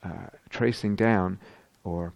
[0.04, 1.40] uh, tracing down
[1.84, 2.14] or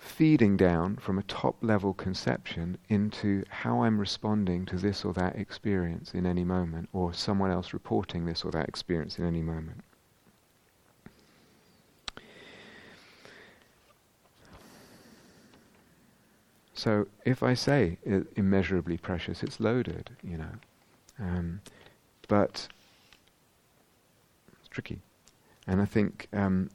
[0.00, 5.36] feeding down from a top level conception into how I'm responding to this or that
[5.36, 9.84] experience in any moment, or someone else reporting this or that experience in any moment.
[16.72, 17.98] So if I say
[18.36, 20.52] immeasurably precious, it's loaded, you know.
[21.18, 21.60] Um,
[22.26, 22.68] but
[24.58, 25.02] it's tricky.
[25.66, 26.70] And I think um,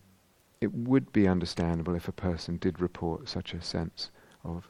[0.66, 4.10] it would be understandable if a person did report such a sense
[4.44, 4.68] of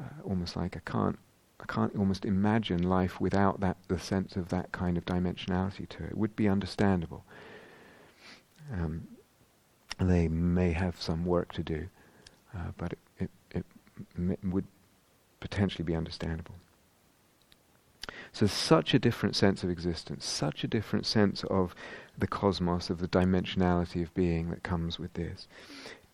[0.00, 1.18] uh, almost like I can't,
[1.60, 6.04] I can't almost imagine life without that the sense of that kind of dimensionality to
[6.04, 6.10] it.
[6.12, 7.24] It would be understandable.
[8.72, 9.06] Um,
[10.00, 11.86] they may have some work to do,
[12.56, 13.64] uh, but it, it, it
[14.16, 14.66] m- would
[15.40, 16.54] potentially be understandable.
[18.34, 21.72] So, such a different sense of existence, such a different sense of
[22.18, 25.46] the cosmos, of the dimensionality of being that comes with this.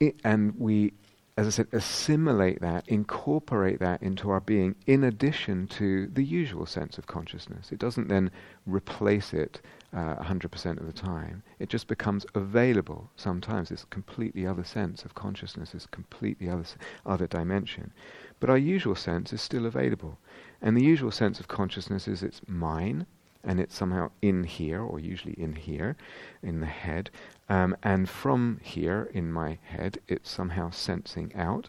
[0.01, 0.93] It, and we,
[1.39, 6.67] as I said, assimilate that, incorporate that into our being in addition to the usual
[6.67, 7.73] sense of consciousness.
[7.73, 8.31] It doesn't then
[8.67, 9.63] replace it
[9.95, 11.43] uh, 100% of the time.
[11.59, 16.67] It just becomes available sometimes, this completely other sense of consciousness, this completely other,
[17.07, 17.93] other dimension.
[18.41, 20.19] But our usual sense is still available.
[20.63, 23.07] And the usual sense of consciousness is it's mine,
[23.43, 25.97] and it's somehow in here, or usually in here,
[26.43, 27.11] in the head.
[27.49, 31.69] Um, and from here, in my head, it's somehow sensing out.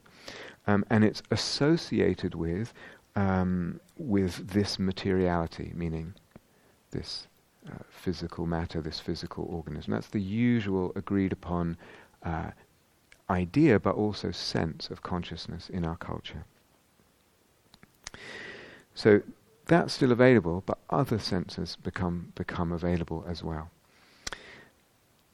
[0.67, 2.73] Um, and it's associated with,
[3.15, 6.13] um, with this materiality, meaning
[6.91, 7.27] this
[7.67, 9.93] uh, physical matter, this physical organism.
[9.93, 11.77] That's the usual agreed upon
[12.23, 12.51] uh,
[13.29, 16.43] idea, but also sense of consciousness in our culture.
[18.93, 19.21] So
[19.65, 23.69] that's still available, but other senses become, become available as well.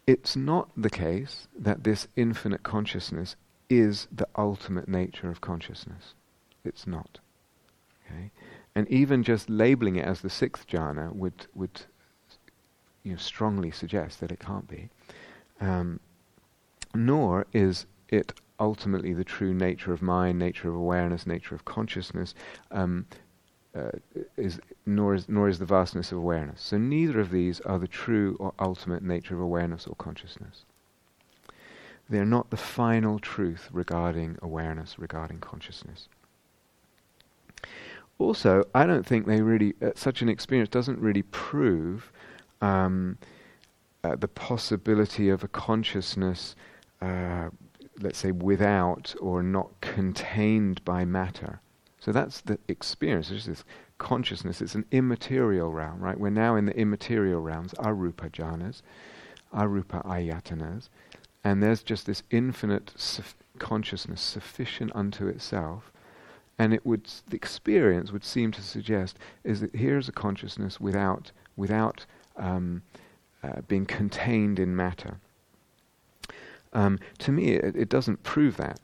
[0.05, 3.35] It's not the case that this infinite consciousness
[3.69, 6.13] is the ultimate nature of consciousness.
[6.63, 7.19] It's not.
[8.05, 8.31] Okay?
[8.75, 11.81] And even just labeling it as the sixth jhana would, would
[13.03, 14.89] you know, strongly suggest that it can't be.
[15.59, 15.99] Um,
[16.93, 22.33] nor is it ultimately the true nature of mind, nature of awareness, nature of consciousness,
[22.71, 23.05] um,
[23.75, 23.91] uh,
[24.37, 26.61] is nor is nor is the vastness of awareness.
[26.61, 30.65] So neither of these are the true or ultimate nature of awareness or consciousness.
[32.09, 36.07] They are not the final truth regarding awareness, regarding consciousness.
[38.17, 42.11] Also, I don't think they really uh, such an experience doesn't really prove
[42.61, 43.17] um,
[44.03, 46.55] uh, the possibility of a consciousness,
[47.01, 47.49] uh,
[47.99, 51.59] let's say, without or not contained by matter.
[52.07, 53.31] So that's the experience.
[53.31, 53.65] It's this
[53.97, 54.61] consciousness.
[54.61, 56.17] It's an immaterial realm, right?
[56.17, 58.81] We're now in the immaterial realms, arupa jhanas,
[59.53, 60.87] arupa ayatanas,
[61.43, 62.93] and there's just this infinite
[63.59, 65.91] consciousness sufficient unto itself.
[66.57, 71.33] And it would, the experience would seem to suggest is that here's a consciousness without,
[71.57, 72.05] without
[72.37, 72.83] um,
[73.43, 75.19] uh, being contained in matter.
[76.71, 78.79] Um, to me, it, it, doesn't prove that.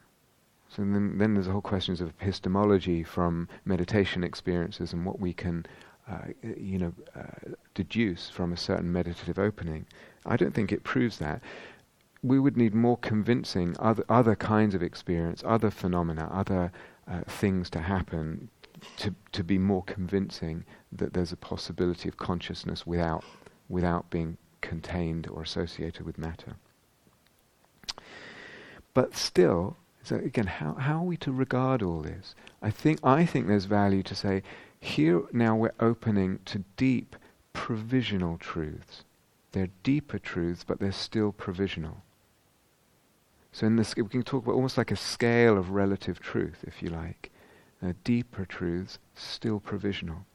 [0.76, 5.32] So then, then there's the whole questions of epistemology from meditation experiences and what we
[5.32, 5.68] can,
[6.10, 9.86] uh, you know, uh, deduce from a certain meditative opening.
[10.26, 11.42] I don't think it proves that.
[12.24, 16.72] We would need more convincing other other kinds of experience, other phenomena, other
[17.08, 18.50] uh, things to happen
[18.98, 23.24] to to be more convincing that there's a possibility of consciousness without
[23.70, 26.56] without being contained or associated with matter.
[28.94, 32.36] But still, so again, how, how are we to regard all this?
[32.62, 34.44] I think, I think there's value to say,
[34.80, 37.16] here now we're opening to deep
[37.54, 39.06] provisional truths.
[39.54, 42.04] They're deeper truths, but they're still provisional.
[43.54, 46.82] So in this, we can talk about almost like a scale of relative truth, if
[46.82, 47.32] you like.
[47.82, 50.26] Uh, deeper truths, still provisional.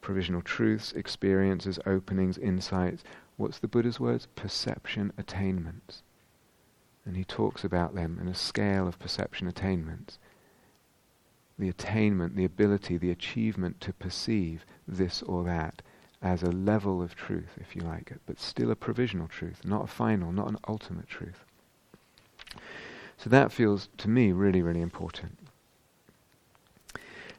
[0.00, 3.04] Provisional truths, experiences, openings, insights.
[3.36, 4.26] What's the Buddha's words?
[4.34, 6.02] Perception attainments.
[7.06, 10.18] And he talks about them in a scale of perception attainments.
[11.58, 15.82] The attainment, the ability, the achievement to perceive this or that
[16.22, 19.84] as a level of truth, if you like it, but still a provisional truth, not
[19.84, 21.44] a final, not an ultimate truth.
[23.18, 25.38] So that feels, to me, really, really important.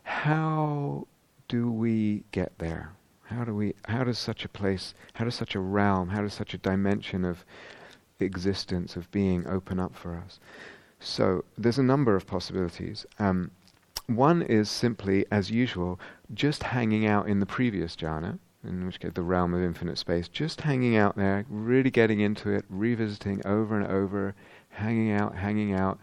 [0.03, 1.07] How
[1.47, 2.93] do we get there?
[3.23, 3.73] How do we?
[3.87, 4.93] How does such a place?
[5.13, 6.09] How does such a realm?
[6.09, 7.43] How does such a dimension of
[8.19, 10.39] existence of being open up for us.
[10.99, 13.05] So there's a number of possibilities.
[13.19, 13.51] Um,
[14.07, 15.99] one is simply, as usual,
[16.33, 20.27] just hanging out in the previous jhana, in which case the realm of infinite space,
[20.27, 24.35] just hanging out there, really getting into it, revisiting over and over,
[24.69, 25.99] hanging out, hanging out,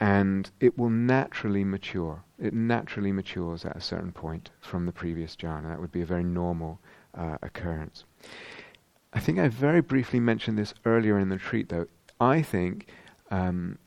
[0.00, 2.22] and it will naturally mature.
[2.38, 5.68] It naturally matures at a certain point from the previous jhana.
[5.68, 6.80] That would be a very normal
[7.14, 8.04] uh, occurrence.
[9.12, 11.86] I think I very briefly mentioned this earlier in the retreat, though.
[12.20, 12.88] I think,
[13.30, 13.78] um,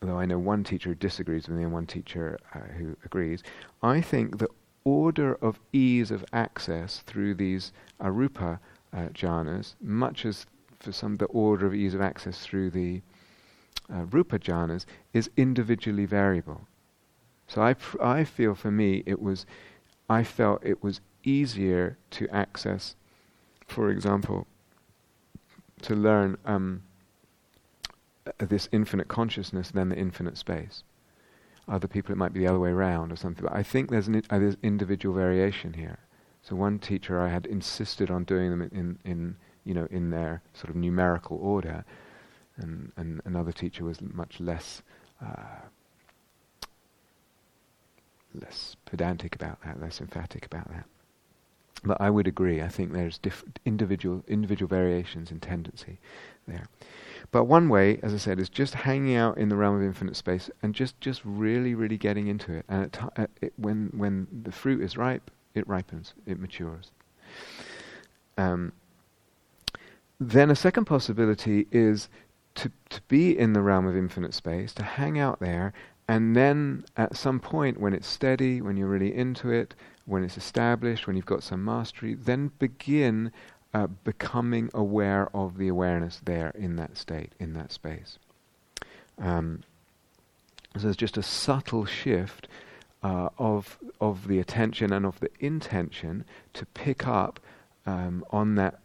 [0.00, 3.42] though I know one teacher disagrees with me and one teacher uh, who agrees,
[3.82, 4.48] I think the
[4.84, 8.58] order of ease of access through these arupa
[8.92, 10.46] uh, jhanas, much as
[10.78, 13.00] for some the order of ease of access through the
[13.92, 16.66] uh, rupa jhanas, is individually variable.
[17.48, 19.46] So I, pr- I feel for me it was,
[20.10, 22.96] I felt it was easier to access
[23.66, 24.46] for example,
[25.82, 26.82] to learn um,
[28.38, 30.82] this infinite consciousness than the infinite space.
[31.68, 33.44] Other people, it might be the other way around or something.
[33.44, 35.98] But I think there's an uh, there's individual variation here.
[36.42, 40.10] So one teacher I had insisted on doing them in, in, in you know in
[40.10, 41.84] their sort of numerical order,
[42.56, 44.82] and, and another teacher was much less
[45.20, 45.66] uh,
[48.32, 50.84] less pedantic about that, less emphatic about that.
[51.84, 52.62] But I would agree.
[52.62, 55.98] I think there's diff- individual individual variations in tendency
[56.48, 56.66] there.
[57.30, 60.16] But one way, as I said, is just hanging out in the realm of infinite
[60.16, 62.64] space and just, just really, really getting into it.
[62.68, 63.00] And t-
[63.42, 66.92] it, when when the fruit is ripe, it ripens, it matures.
[68.38, 68.72] Um,
[70.20, 72.08] then a second possibility is
[72.54, 75.72] to to be in the realm of infinite space, to hang out there,
[76.08, 79.74] and then at some point when it's steady, when you're really into it,
[80.06, 83.32] when it's established, when you've got some mastery, then begin
[83.74, 88.18] uh, becoming aware of the awareness there in that state, in that space.
[89.18, 89.62] Um,
[90.76, 92.48] so there's just a subtle shift
[93.02, 97.40] uh, of of the attention and of the intention to pick up
[97.84, 98.80] um, on that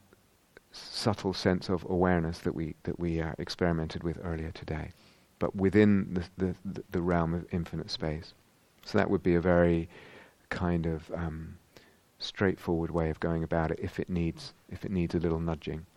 [0.72, 4.92] subtle sense of awareness that we that we uh, experimented with earlier today,
[5.40, 8.34] but within the, the the realm of infinite space.
[8.86, 9.90] So that would be a very
[10.52, 11.58] kind of um,
[12.20, 15.88] straightforward way of going about it if it needs if it needs a little nudging.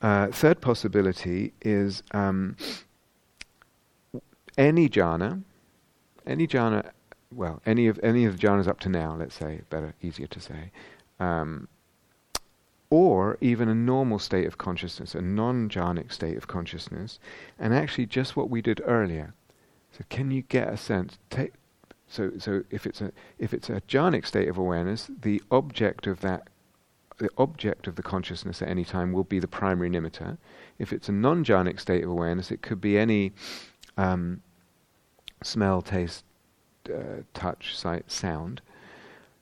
[0.00, 2.56] Uh, third possibility is um,
[4.56, 5.42] any jhana,
[6.26, 6.90] any jhana,
[7.34, 10.40] well, any of any of the jhanas up to now, let's say, better, easier to
[10.40, 10.70] say,
[11.18, 11.68] um,
[12.88, 17.18] or even a normal state of consciousness, a non-jhanic state of consciousness,
[17.58, 19.34] and actually just what we did earlier.
[19.92, 21.18] So, can you get a sense?
[21.28, 21.52] Take,
[22.10, 26.20] so, so if it's a if it's a jhanic state of awareness, the object of
[26.20, 26.48] that
[27.18, 30.36] the object of the consciousness at any time will be the primary nimitta.
[30.78, 33.32] If it's a non jhanic state of awareness, it could be any
[33.96, 34.42] um,
[35.42, 36.24] smell, taste,
[36.92, 38.60] uh, touch, sight, sound.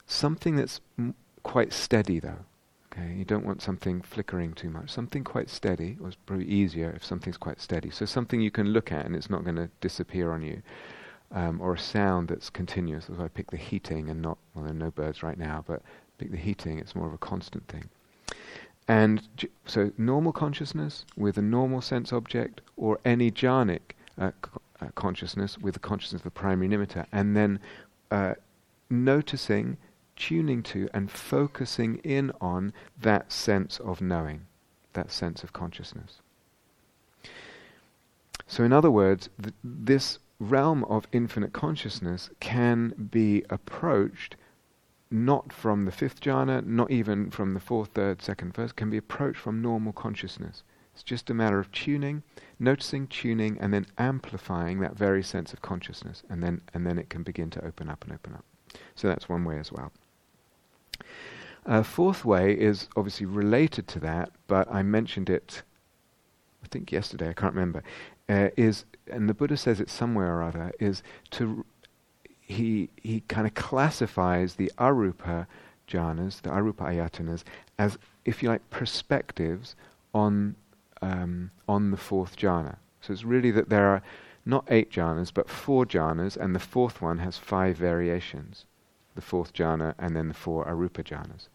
[0.06, 1.14] Something that's m-
[1.44, 2.44] quite steady, though.
[2.92, 4.90] Okay, you don't want something flickering too much.
[4.90, 7.90] Something quite steady was probably easier if something's quite steady.
[7.90, 10.62] So something you can look at and it's not going to disappear on you.
[11.30, 13.08] Um, or a sound that's continuous.
[13.10, 15.82] Why I pick the heating and not, well, there are no birds right now, but
[16.16, 17.90] pick the heating, it's more of a constant thing.
[18.88, 24.30] And j- so normal consciousness with a normal sense object or any jhanic uh,
[24.80, 27.60] uh, consciousness with the consciousness of the primary nimitta, and then
[28.10, 28.34] uh,
[28.88, 29.76] noticing,
[30.16, 34.46] tuning to, and focusing in on that sense of knowing,
[34.94, 36.20] that sense of consciousness.
[38.46, 44.36] So, in other words, th- this realm of infinite consciousness can be approached
[45.10, 48.98] not from the fifth jhana, not even from the fourth, third, second, first, can be
[48.98, 50.62] approached from normal consciousness.
[50.92, 52.22] It's just a matter of tuning,
[52.58, 57.08] noticing, tuning, and then amplifying that very sense of consciousness, and then and then it
[57.08, 58.44] can begin to open up and open up.
[58.96, 59.92] So that's one way as well.
[61.64, 65.62] A fourth way is obviously related to that, but I mentioned it,
[66.64, 67.82] I think yesterday, I can't remember.
[68.28, 71.64] Uh, is and the Buddha says it somewhere or other is to
[72.40, 75.46] he he kind of classifies the arupa
[75.88, 77.44] jhanas, the arupa ayatanas,
[77.78, 79.76] as if you like perspectives
[80.14, 80.56] on
[81.02, 82.76] um, on the fourth jhana.
[83.00, 84.02] So it's really that there are
[84.44, 88.64] not eight jhanas but four jhanas, and the fourth one has five variations.
[89.14, 91.48] The fourth jhana and then the four arupa jhanas.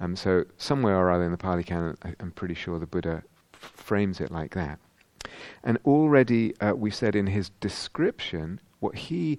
[0.00, 3.22] Um, so somewhere or other in the Pali Canon, I, am pretty sure the Buddha
[3.52, 4.78] f- frames it like that.
[5.62, 9.38] And already uh, we said in his description, what he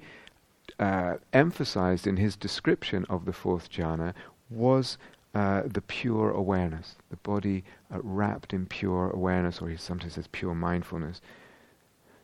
[0.79, 4.13] uh, emphasized in his description of the fourth jhana
[4.49, 4.97] was
[5.33, 7.63] uh, the pure awareness, the body
[7.93, 11.21] uh, wrapped in pure awareness, or he sometimes says pure mindfulness.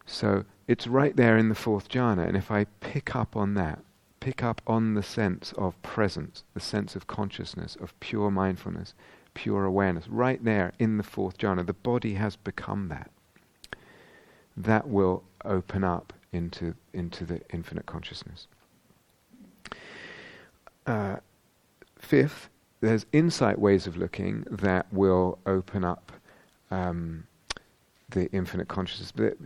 [0.05, 3.79] So it's right there in the fourth jhana, and if I pick up on that,
[4.19, 8.93] pick up on the sense of presence, the sense of consciousness, of pure mindfulness,
[9.33, 13.09] pure awareness, right there in the fourth jhana, the body has become that.
[14.57, 18.47] That will open up into, into the infinite consciousness.
[20.85, 21.17] Uh,
[21.99, 22.49] fifth,
[22.81, 26.11] there's insight ways of looking that will open up
[26.71, 27.25] um,
[28.09, 29.11] the infinite consciousness.
[29.11, 29.37] But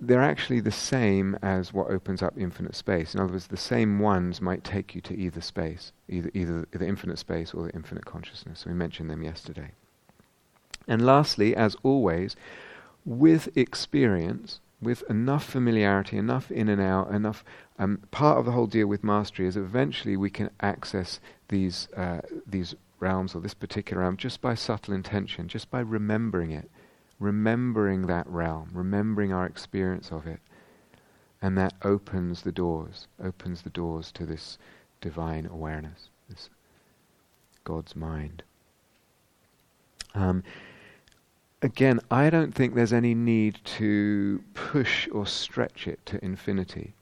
[0.00, 3.14] they're actually the same as what opens up infinite space.
[3.14, 6.86] In other words, the same ones might take you to either space, either, either the
[6.86, 8.64] infinite space or the infinite consciousness.
[8.66, 9.72] We mentioned them yesterday.
[10.88, 12.36] And lastly, as always,
[13.04, 17.44] with experience, with enough familiarity, enough in and out, enough.
[17.78, 22.20] Um, part of the whole deal with mastery is eventually we can access these uh,
[22.46, 26.70] these realms or this particular realm just by subtle intention, just by remembering it,
[27.18, 30.40] remembering that realm, remembering our experience of it,
[31.40, 34.58] and that opens the doors, opens the doors to this
[35.00, 36.48] divine awareness, this
[37.64, 38.42] God's mind.
[40.14, 40.44] Um,
[41.62, 46.94] again, I don't think there's any need to push or stretch it to infinity.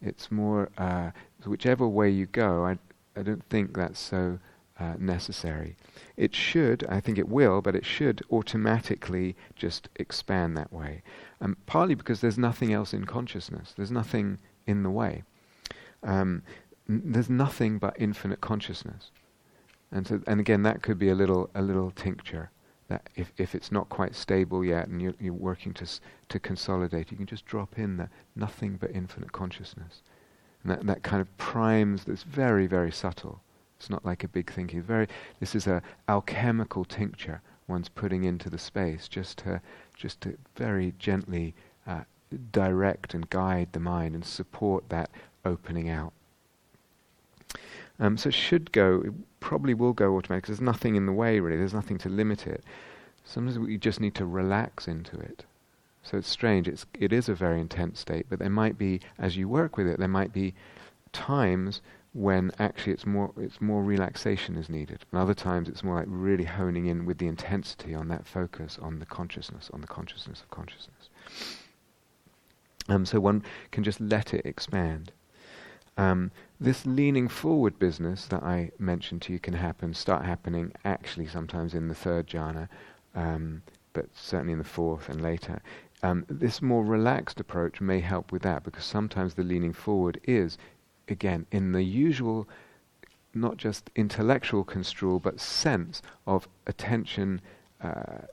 [0.00, 1.10] It's more, uh,
[1.44, 2.78] whichever way you go, I,
[3.18, 4.38] I don't think that's so
[4.80, 5.76] uh, necessary.
[6.16, 11.02] It should, I think it will, but it should automatically just expand that way.
[11.40, 15.22] Um, partly because there's nothing else in consciousness, there's nothing in the way.
[16.02, 16.42] Um,
[16.88, 19.10] n- there's nothing but infinite consciousness.
[19.92, 22.50] And, so, and again, that could be a little, a little tincture
[22.88, 26.38] that if, if it's not quite stable yet and you're, you're working to, s- to
[26.38, 30.02] consolidate, you can just drop in that nothing but infinite consciousness.
[30.62, 33.40] And that, that kind of primes, that's very, very subtle.
[33.78, 34.82] It's not like a big thinking.
[34.82, 35.08] Very,
[35.40, 39.60] this is a alchemical tincture one's putting into the space just to,
[39.96, 41.54] just to very gently
[41.86, 42.02] uh,
[42.52, 45.10] direct and guide the mind and support that
[45.44, 46.12] opening out.
[47.98, 50.52] Um, so it should go, it probably will go automatically.
[50.52, 51.56] There's nothing in the way really.
[51.56, 52.62] There's nothing to limit it.
[53.24, 55.44] Sometimes we just need to relax into it.
[56.02, 56.68] So it's strange.
[56.68, 59.88] It's it is a very intense state, but there might be, as you work with
[59.88, 60.54] it, there might be
[61.12, 61.82] times
[62.12, 66.06] when actually it's more it's more relaxation is needed, and other times it's more like
[66.08, 70.40] really honing in with the intensity on that focus on the consciousness, on the consciousness
[70.40, 71.10] of consciousness.
[72.88, 73.42] Um, so one
[73.72, 75.10] can just let it expand.
[75.96, 76.30] Um,
[76.60, 81.74] this leaning forward business that I mentioned to you can happen, start happening actually sometimes
[81.74, 82.68] in the third jhana,
[83.14, 85.62] um, but certainly in the fourth and later.
[86.02, 90.58] Um, this more relaxed approach may help with that because sometimes the leaning forward is,
[91.08, 92.46] again, in the usual,
[93.32, 97.40] not just intellectual construal, but sense of attention
[97.82, 98.26] uh,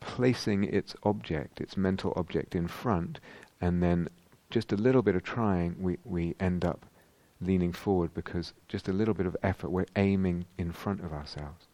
[0.00, 3.18] placing its object, its mental object in front,
[3.60, 4.08] and then
[4.54, 6.86] just a little bit of trying, we, we end up
[7.40, 11.66] leaning forward because just a little bit of effort, we're aiming in front of ourselves.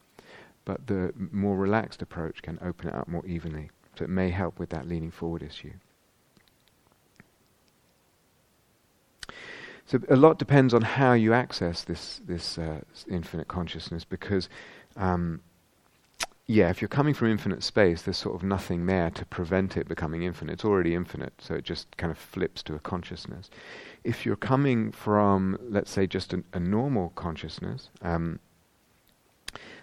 [0.64, 3.68] But the more relaxed approach can open it up more evenly.
[3.98, 5.74] So it may help with that leaning forward issue.
[9.84, 14.48] So a lot depends on how you access this this uh, infinite consciousness because
[14.96, 15.42] um,
[16.50, 19.86] yeah, if you're coming from infinite space, there's sort of nothing there to prevent it
[19.86, 20.54] becoming infinite.
[20.54, 23.50] It's already infinite, so it just kind of flips to a consciousness.
[24.02, 28.40] If you're coming from, let's say, just a, a normal consciousness, um,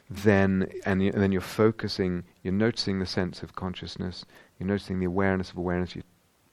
[0.09, 4.25] then and, y- and, then you're focusing, you're noticing the sense of consciousness,
[4.59, 6.03] you're noticing the awareness of awareness, you're,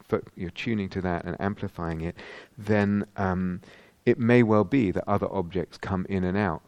[0.01, 2.15] fo- you're tuning to that and amplifying it.
[2.57, 3.62] Then um,
[4.07, 6.62] it may well be that other objects come in and out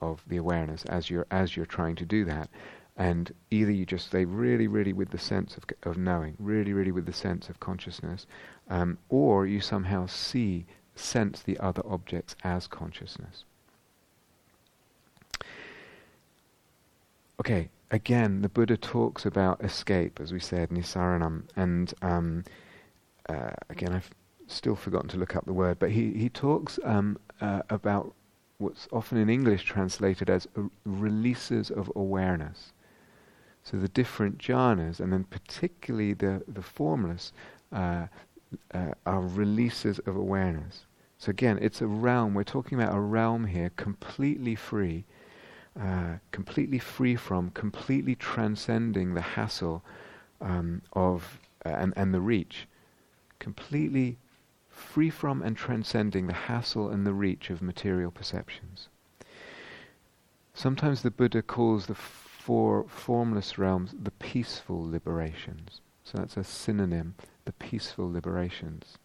[0.00, 2.48] of the awareness as you're as you're trying to do that
[3.00, 6.92] and either you just stay really, really with the sense of, of knowing, really, really
[6.92, 8.26] with the sense of consciousness,
[8.68, 13.44] um, or you somehow see, sense the other objects as consciousness.
[17.40, 22.44] Okay, again, the Buddha talks about escape, as we said, nisaranam, and um,
[23.30, 24.10] uh, again, I've
[24.46, 28.12] still forgotten to look up the word, but he, he talks um, uh, about
[28.58, 30.46] what's often in English translated as
[30.84, 32.74] releases of awareness.
[33.62, 37.32] So the different jhanas, and then particularly the, the formless,
[37.72, 38.06] uh,
[38.74, 40.86] uh, are releases of awareness.
[41.18, 45.04] So again, it's a realm, we're talking about a realm here completely free,
[45.78, 49.84] uh, completely free from, completely transcending the hassle
[50.40, 52.66] um, of, uh, and, and the reach,
[53.38, 54.16] completely
[54.70, 58.88] free from and transcending the hassle and the reach of material perceptions.
[60.54, 61.94] Sometimes the Buddha calls the
[62.40, 65.82] for formless realms, the peaceful liberations.
[66.04, 67.14] So that's a synonym,
[67.44, 68.96] the peaceful liberations.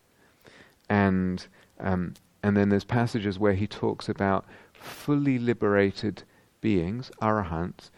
[0.89, 1.45] And
[1.79, 6.23] um, and then there's passages where he talks about fully liberated
[6.61, 7.89] beings, arahants,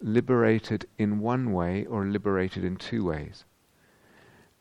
[0.00, 3.44] liberated in one way or liberated in two ways.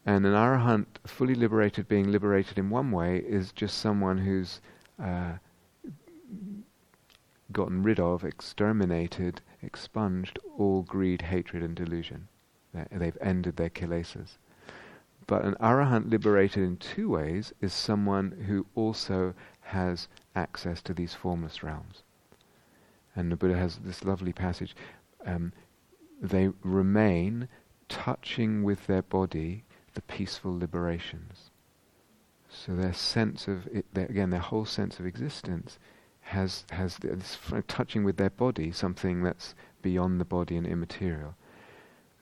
[0.06, 4.60] And an arahant, fully liberated being liberated in one way, is just someone who's
[5.02, 5.34] uh,
[7.52, 12.28] gotten rid of, exterminated, expunged all greed, hatred, and delusion.
[12.92, 14.38] They've ended their kilesas.
[15.28, 21.14] But an arahant liberated in two ways is someone who also has access to these
[21.14, 22.04] formless realms.
[23.16, 24.76] And the Buddha has this lovely passage.
[25.26, 25.54] Um,
[26.22, 27.48] they remain
[27.90, 31.50] touching with their body the peaceful liberations.
[32.50, 35.80] So their sense of, it, their, again, their whole sense of existence
[36.26, 39.54] has has this touching with their body something that's
[39.84, 41.36] beyond the body and immaterial.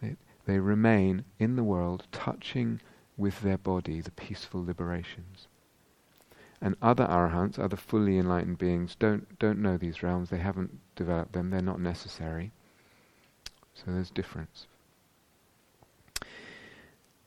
[0.02, 2.82] They, they remain in the world touching
[3.16, 5.48] with their body the peaceful liberations.
[6.62, 10.30] And other arahants, other fully enlightened beings, don't don't know these realms.
[10.30, 11.50] They haven't developed them.
[11.50, 12.52] They're not necessary.
[13.74, 14.68] So there's difference.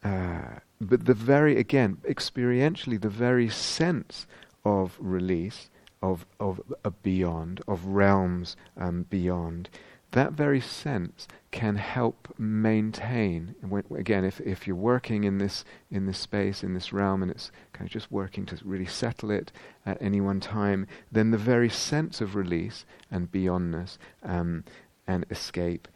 [0.04, 4.26] Uh, but the very again experientially, the very sense
[4.62, 5.70] of release
[6.12, 9.68] of, of a beyond, of realms um, beyond,
[10.12, 13.54] that very sense can help maintain.
[13.60, 17.30] When, again, if, if you're working in this in this space, in this realm, and
[17.30, 19.52] it's kind of just working to really settle it
[19.84, 24.64] at any one time, then the very sense of release and beyondness um,
[25.06, 25.88] and escape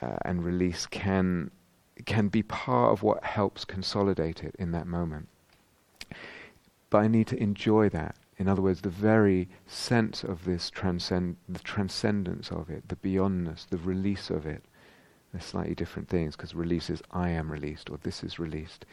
[0.00, 1.50] uh, and release can
[2.04, 5.28] can be part of what helps consolidate it in that moment.
[6.90, 11.36] But I need to enjoy that in other words, the very sense of this transcend,
[11.48, 14.64] the transcendence of it, the beyondness, the release of it,
[15.32, 18.86] they're slightly different things because release is I am released or this is released.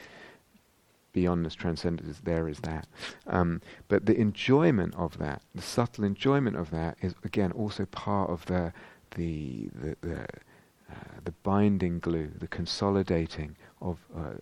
[1.14, 2.88] Beyondness, transcendence is there is that.
[3.28, 8.30] Um, but the enjoyment of that, the subtle enjoyment of that, is again also part
[8.30, 8.74] of the
[9.16, 10.22] the the, the,
[10.90, 14.36] uh, the binding glue, the consolidating of uh,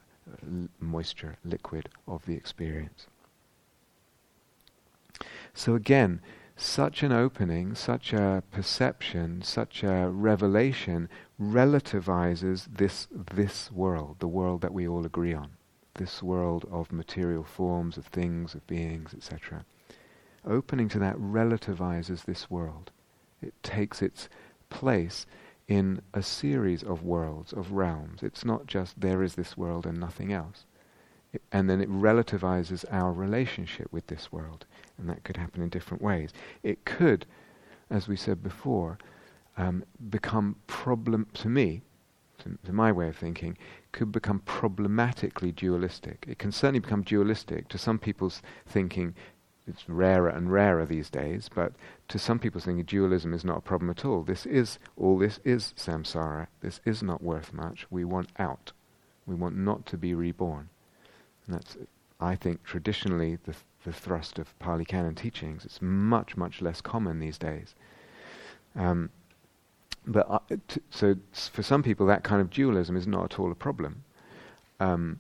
[0.44, 3.08] l- moisture, liquid of the experience.
[5.60, 6.22] So again,
[6.56, 14.62] such an opening, such a perception, such a revelation relativizes this, this world, the world
[14.62, 15.58] that we all agree on,
[15.96, 19.66] this world of material forms, of things, of beings, etc.
[20.46, 22.92] Opening to that relativizes this world.
[23.42, 24.30] It takes its
[24.70, 25.26] place
[25.68, 28.24] in a series of worlds, of realms.
[28.24, 30.64] It's not just there is this world and nothing else.
[31.52, 34.66] And then it relativizes our relationship with this world.
[34.98, 36.32] And that could happen in different ways.
[36.64, 37.26] It could,
[37.90, 38.98] as we said before,
[39.58, 41.82] um, become problem to me,
[42.40, 43.58] to, to, my way of thinking,
[43.92, 46.26] could become problematically dualistic.
[46.28, 49.14] It can certainly become dualistic to some people's thinking.
[49.68, 51.74] It's rarer and rarer these days, but
[52.08, 54.24] to some people's thinking, dualism is not a problem at all.
[54.24, 55.20] This is all.
[55.20, 56.48] This is samsara.
[56.62, 57.86] This is not worth much.
[57.92, 58.72] We want out.
[59.28, 60.70] We want not to be reborn.
[61.50, 61.78] And that's,
[62.20, 65.66] I think, traditionally the the thrust of Pali Canon teachings.
[65.66, 67.76] It's much, much less common these days.
[68.76, 69.10] Um,
[70.06, 73.52] but uh, t- so for some people, that kind of dualism is not at all
[73.52, 74.04] a problem.
[74.80, 75.20] Um,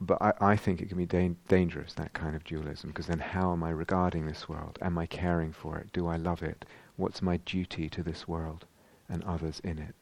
[0.00, 3.20] but I, I, think it can be da- dangerous, that kind of dualism, because then
[3.20, 4.78] how am I regarding this world?
[4.82, 5.92] Am I caring for it?
[5.92, 6.64] Do I love it?
[6.96, 8.66] What's my duty to this world
[9.08, 9.94] and others in it?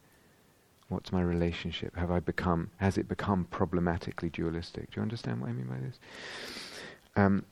[0.90, 1.96] What's my relationship?
[1.96, 4.90] Have I become, has it become problematically dualistic?
[4.90, 5.98] Do you understand what I mean by this?
[7.14, 7.44] Um,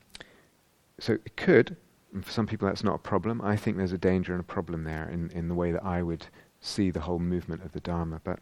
[0.99, 1.77] so it could,
[2.21, 3.41] for some people that's not a problem.
[3.41, 6.03] I think there's a danger and a problem there in, in the way that I
[6.03, 6.27] would
[6.61, 8.21] see the whole movement of the Dharma.
[8.25, 8.41] But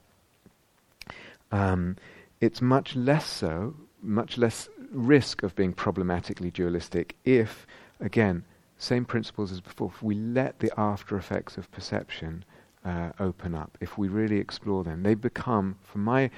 [1.53, 1.97] um,
[2.41, 7.67] it's much less so, much less risk of being problematically dualistic if,
[8.01, 8.45] again,
[8.79, 12.47] same principles as before, if we let the after effects of perception
[12.87, 16.31] uh, open up, if we really explore them, they become, from my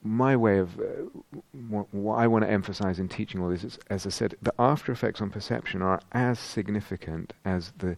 [0.00, 0.82] my way of uh,
[1.68, 4.54] what, what, I want to emphasize in teaching all this is, as I said, the
[4.56, 7.96] after effects on perception are as significant as the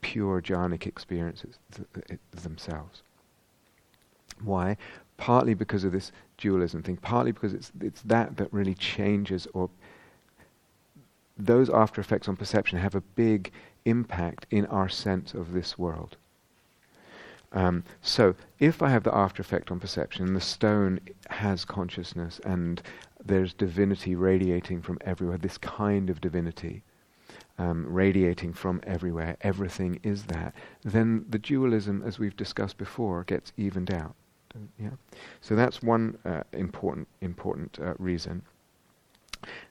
[0.00, 3.02] pure jhanic experiences th- th- themselves.
[4.42, 4.78] Why?
[5.18, 9.68] Partly because of this dualism thing, partly because it's, it's that that really changes or
[11.36, 13.52] those after effects on perception have a big
[13.84, 16.16] impact in our sense of this world.
[17.52, 22.82] Um, so if I have the after effect on perception, the stone has consciousness and
[23.24, 26.82] there's divinity radiating from everywhere, this kind of divinity
[27.58, 33.52] um, radiating from everywhere, everything is that, then the dualism, as we've discussed before, gets
[33.56, 34.14] evened out.
[34.78, 34.90] Yeah?
[35.40, 38.42] So that's one uh, important, important uh, reason.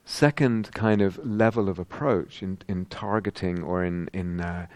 [0.04, 4.66] Second kind of level of approach in, in targeting or in, in uh,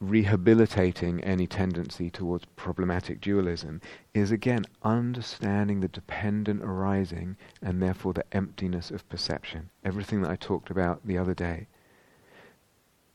[0.00, 3.80] rehabilitating any tendency towards problematic dualism
[4.14, 9.68] is again understanding the dependent arising and therefore the emptiness of perception.
[9.84, 11.66] Everything that I talked about the other day.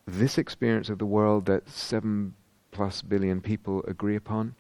[0.06, 2.36] This experience of the world that seven
[2.72, 4.54] plus billion people agree upon,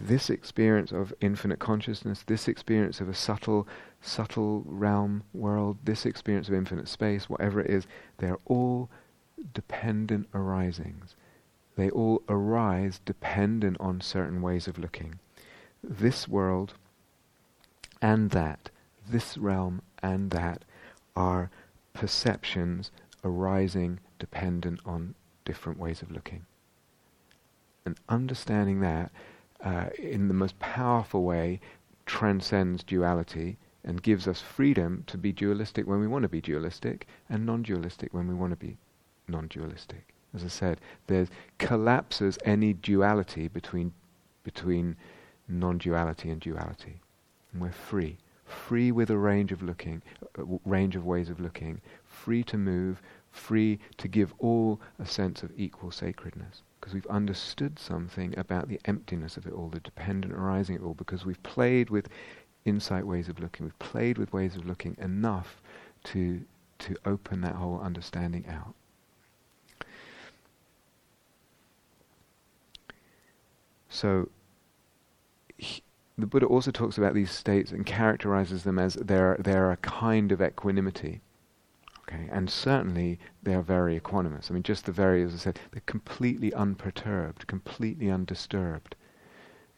[0.00, 3.68] this experience of infinite consciousness, this experience of a subtle,
[4.00, 7.86] subtle realm world, this experience of infinite space, whatever it is,
[8.18, 8.88] they're all
[9.52, 11.14] dependent arisings.
[11.76, 15.18] They all arise dependent on certain ways of looking.
[15.82, 16.74] This world
[18.00, 18.70] and that,
[19.06, 20.64] this realm and that,
[21.14, 21.50] are
[21.92, 22.90] perceptions
[23.24, 25.14] arising dependent on
[25.44, 26.46] different ways of looking.
[27.84, 29.12] And understanding that
[29.62, 31.60] uh, in the most powerful way
[32.04, 37.06] transcends duality and gives us freedom to be dualistic when we want to be dualistic
[37.28, 38.76] and non dualistic when we want to be
[39.28, 40.14] non-dualistic.
[40.34, 41.26] As I said, there
[41.58, 43.92] collapses any duality between
[44.44, 44.96] between
[45.48, 47.00] non-duality and duality,
[47.52, 50.02] and we're free, free with a range of looking,
[50.38, 53.02] a range of ways of looking, free to move,
[53.32, 58.80] free to give all a sense of equal sacredness, because we've understood something about the
[58.84, 62.08] emptiness of it all, the dependent arising of it all, because we've played with
[62.64, 65.60] insight ways of looking, we've played with ways of looking enough
[66.04, 66.40] to
[66.78, 68.74] to open that whole understanding out.
[73.88, 74.28] So
[75.56, 75.82] he,
[76.18, 80.32] the Buddha also talks about these states and characterizes them as they're, they're a kind
[80.32, 81.20] of equanimity.
[82.08, 84.50] Okay, and certainly they are very equanimous.
[84.50, 88.94] I mean, just the very, as I said, they're completely unperturbed, completely undisturbed.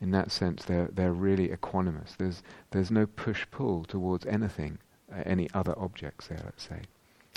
[0.00, 2.16] In that sense, they're they're really equanimous.
[2.18, 4.78] There's there's no push pull towards anything,
[5.10, 6.40] uh, any other objects there.
[6.44, 6.82] Let's say,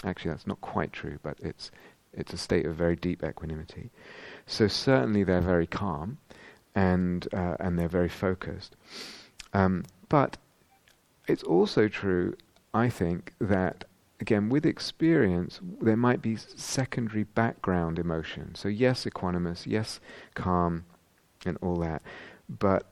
[0.03, 1.71] actually, that's not quite true, but it's
[2.13, 3.89] it's a state of very deep equanimity.
[4.45, 6.17] So certainly they're very calm
[6.75, 8.75] and uh, and they're very focused.
[9.53, 10.37] Um, but
[11.27, 12.35] it's also true,
[12.73, 13.85] I think, that
[14.21, 18.55] again, with experience, there might be secondary background emotion.
[18.55, 19.99] So, yes, equanimous, yes,
[20.35, 20.85] calm,
[21.45, 22.03] and all that.
[22.47, 22.85] But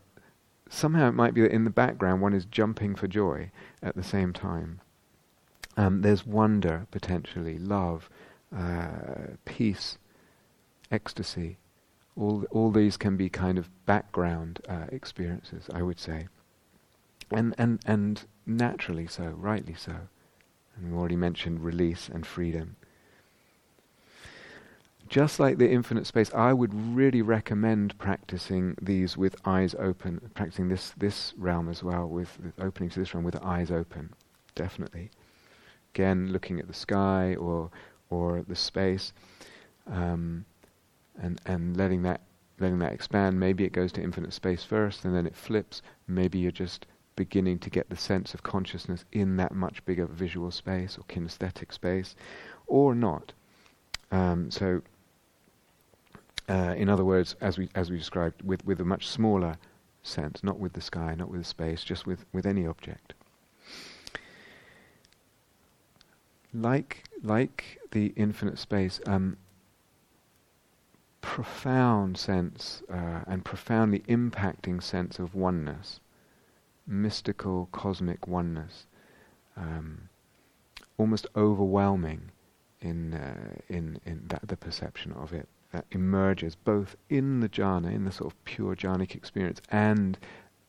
[0.70, 3.52] somehow it might be that in the background one is jumping for joy
[3.82, 4.82] at the same time.
[5.78, 8.10] Um, there's wonder, potentially, love,
[8.56, 9.98] uh, peace,
[10.92, 11.58] ecstasy.
[12.20, 16.28] All, all these can be kind of background uh, experiences, I would say.
[17.32, 19.96] And, and, and naturally so, rightly so.
[20.76, 22.76] And we already mentioned release and freedom.
[25.08, 30.68] Just like the infinite space, I would really recommend practicing these with eyes open, practicing
[30.68, 34.14] this, this realm as well, with the opening to this realm with eyes open,
[34.56, 35.10] definitely.
[35.96, 37.72] Again, looking at the sky or,
[38.10, 39.14] or the space,
[39.88, 40.46] um,
[41.22, 42.22] and, and letting that
[42.60, 43.40] letting that expand.
[43.40, 45.82] Maybe it goes to infinite space first, and then it flips.
[46.08, 50.52] Maybe you're just beginning to get the sense of consciousness in that much bigger visual
[50.52, 52.16] space or kinesthetic space,
[52.68, 53.34] or not.
[54.12, 54.82] Um, so,
[56.48, 59.58] uh, in other words, as we as we described, with with a much smaller
[60.04, 63.14] sense, not with the sky, not with the space, just with with any object.
[66.54, 69.38] Like like the infinite space, um,
[71.22, 76.00] profound sense uh, and profoundly impacting sense of oneness
[76.90, 78.88] mystical cosmic oneness,
[79.56, 80.10] um,
[80.98, 82.32] almost overwhelming
[82.82, 87.94] in uh, in in that the perception of it that emerges both in the jhana,
[87.94, 90.18] in the sort of pure jhanic experience, and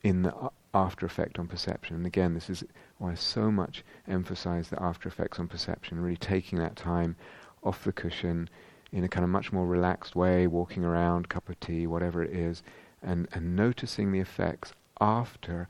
[0.03, 1.95] in the after effect on perception.
[1.95, 2.63] And again, this is
[2.99, 7.15] why I so much emphasize the after effects on perception, really taking that time
[7.63, 8.47] off the cushion
[8.91, 12.31] in a kind of much more relaxed way, walking around, cup of tea, whatever it
[12.31, 12.61] is,
[13.01, 15.67] and, and noticing the effects after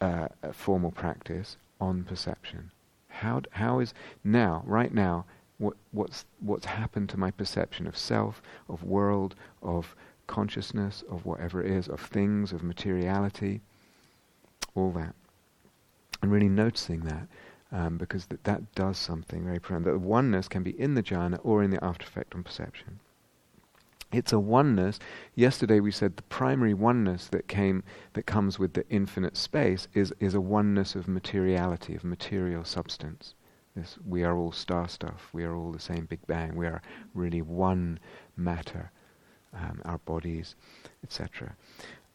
[0.00, 2.70] uh, formal practice on perception.
[3.08, 3.94] How how is
[4.24, 5.24] now right now
[5.58, 9.94] what what's what's happened to my perception of self, of world, of
[10.26, 13.60] consciousness, of whatever it is, of things, of materiality,
[14.74, 15.14] all that,
[16.20, 17.26] and really noticing that.
[17.72, 19.86] Um, because th- that does something very profound.
[19.86, 23.00] That the oneness can be in the jhana or in the after effect on perception.
[24.12, 25.00] It's a oneness.
[25.34, 30.14] Yesterday we said the primary oneness that came that comes with the infinite space is
[30.20, 33.34] is a oneness of materiality, of material substance.
[33.74, 35.28] This we are all star stuff.
[35.32, 36.54] We are all the same Big Bang.
[36.54, 36.82] We are
[37.14, 37.98] really one
[38.36, 38.92] matter.
[39.52, 40.54] Um, our bodies,
[41.02, 41.56] etc.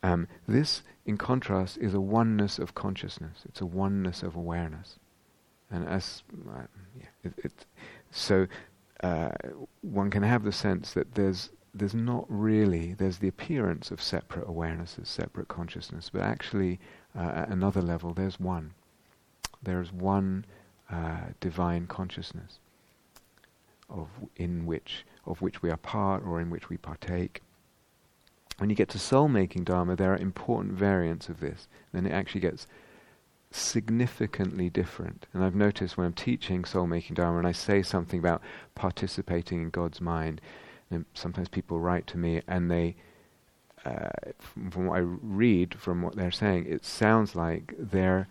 [0.04, 3.44] Um, this, in contrast, is a oneness of consciousness.
[3.46, 5.00] It's a oneness of awareness,
[5.72, 6.64] and as uh,
[6.98, 7.66] yeah, it, it,
[8.12, 8.48] so
[9.04, 9.32] uh,
[9.82, 14.48] one can have the sense that there's there's not really, there's the appearance of separate
[14.48, 16.80] awareness awarenesses, separate consciousness, but actually
[17.16, 18.74] uh, at another level there's one.
[19.64, 20.46] There's one
[20.92, 22.60] uh, divine consciousness
[23.90, 27.42] of in which of which we are part or in which we partake.
[28.58, 31.68] When you get to soul making dharma, there are important variants of this.
[31.94, 32.68] Then it actually gets
[33.52, 35.28] significantly different.
[35.34, 38.42] And I've noticed when I'm teaching soul making dharma and I say something about
[38.76, 40.42] participating in God's mind,
[40.90, 42.96] and sometimes people write to me and they,
[43.86, 48.28] uh, from, what I read from what they're saying, it sounds like they're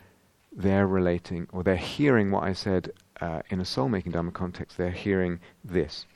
[0.52, 2.90] they're relating or they're hearing what I said
[3.20, 4.76] uh, in a soul making Dharma context.
[4.76, 6.06] They're hearing this,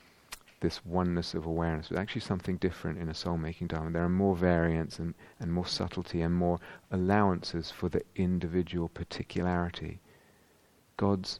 [0.61, 1.91] this oneness of awareness.
[1.91, 3.91] It's actually something different in a soul making Dharma.
[3.91, 6.59] There are more variants and, and more subtlety and more
[6.91, 9.99] allowances for the individual particularity.
[10.97, 11.39] God's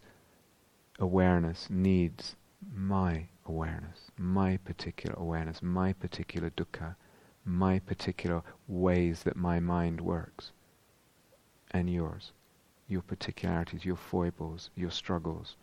[0.99, 2.35] awareness needs
[2.73, 6.95] my awareness, my particular awareness, my particular dukkha,
[7.45, 10.51] my particular ways that my mind works,
[11.71, 12.31] and yours,
[12.87, 15.55] your particularities, your foibles, your struggles.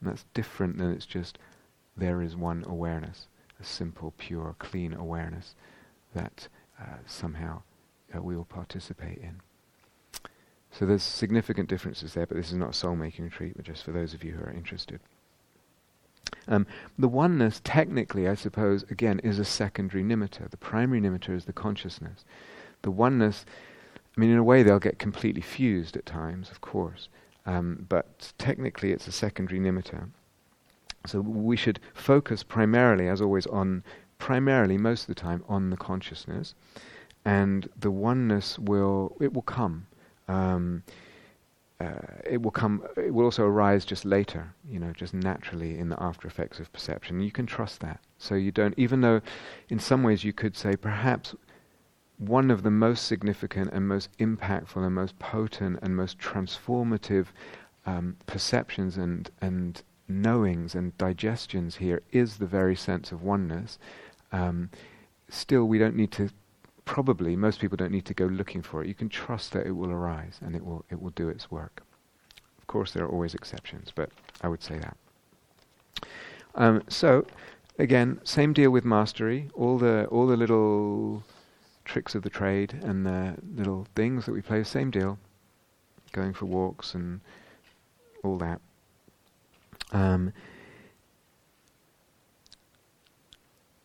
[0.00, 1.38] And that's different than it's just
[1.96, 3.26] there is one awareness,
[3.60, 5.54] a simple, pure, clean awareness
[6.14, 6.48] that
[6.80, 7.62] uh, somehow
[8.14, 9.40] uh, we will participate in.
[10.70, 13.92] So there's significant differences there, but this is not a soul-making retreat, but just for
[13.92, 15.00] those of you who are interested.
[16.48, 16.66] Um,
[16.98, 20.50] the oneness, technically, I suppose, again, is a secondary nimitta.
[20.50, 22.24] The primary nimitta is the consciousness.
[22.80, 23.44] The oneness,
[24.16, 27.08] I mean, in a way, they'll get completely fused at times, of course,
[27.44, 30.08] um, but technically, it's a secondary nimitta.
[31.06, 33.82] So we should focus primarily, as always, on
[34.18, 36.54] primarily, most of the time, on the consciousness,
[37.24, 39.86] and the oneness will it will come.
[40.28, 40.82] Um,
[41.80, 42.84] uh, it will come.
[42.96, 46.72] It will also arise just later, you know, just naturally in the after effects of
[46.72, 47.20] perception.
[47.20, 48.00] You can trust that.
[48.18, 49.20] So you don't, even though,
[49.68, 51.34] in some ways, you could say perhaps
[52.18, 57.26] one of the most significant and most impactful and most potent and most transformative
[57.84, 59.82] um, perceptions and and
[60.12, 63.78] knowings and digestions here is the very sense of oneness,
[64.30, 64.70] um,
[65.28, 66.30] still we don't need to
[66.84, 68.88] probably most people don't need to go looking for it.
[68.88, 71.82] You can trust that it will arise and it will it will do its work.
[72.58, 74.10] Of course, there are always exceptions, but
[74.40, 74.96] I would say that.
[76.54, 77.26] Um, so,
[77.78, 79.48] again, same deal with mastery.
[79.54, 81.22] All the all the little
[81.84, 85.18] tricks of the trade and the little things that we play, same deal.
[86.12, 87.20] Going for walks and
[88.22, 88.60] all that.
[89.92, 90.32] Um,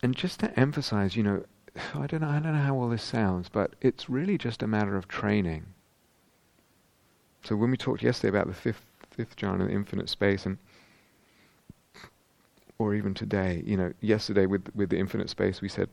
[0.02, 1.44] and just to emphasize, you know,
[1.94, 4.66] I don't know, I don't know how all this sounds, but it's really just a
[4.66, 5.66] matter of training.
[7.44, 10.58] So when we talked yesterday about the fifth fifth jhana, infinite space, and
[12.78, 15.88] or even today, you know, yesterday with with the infinite space, we said,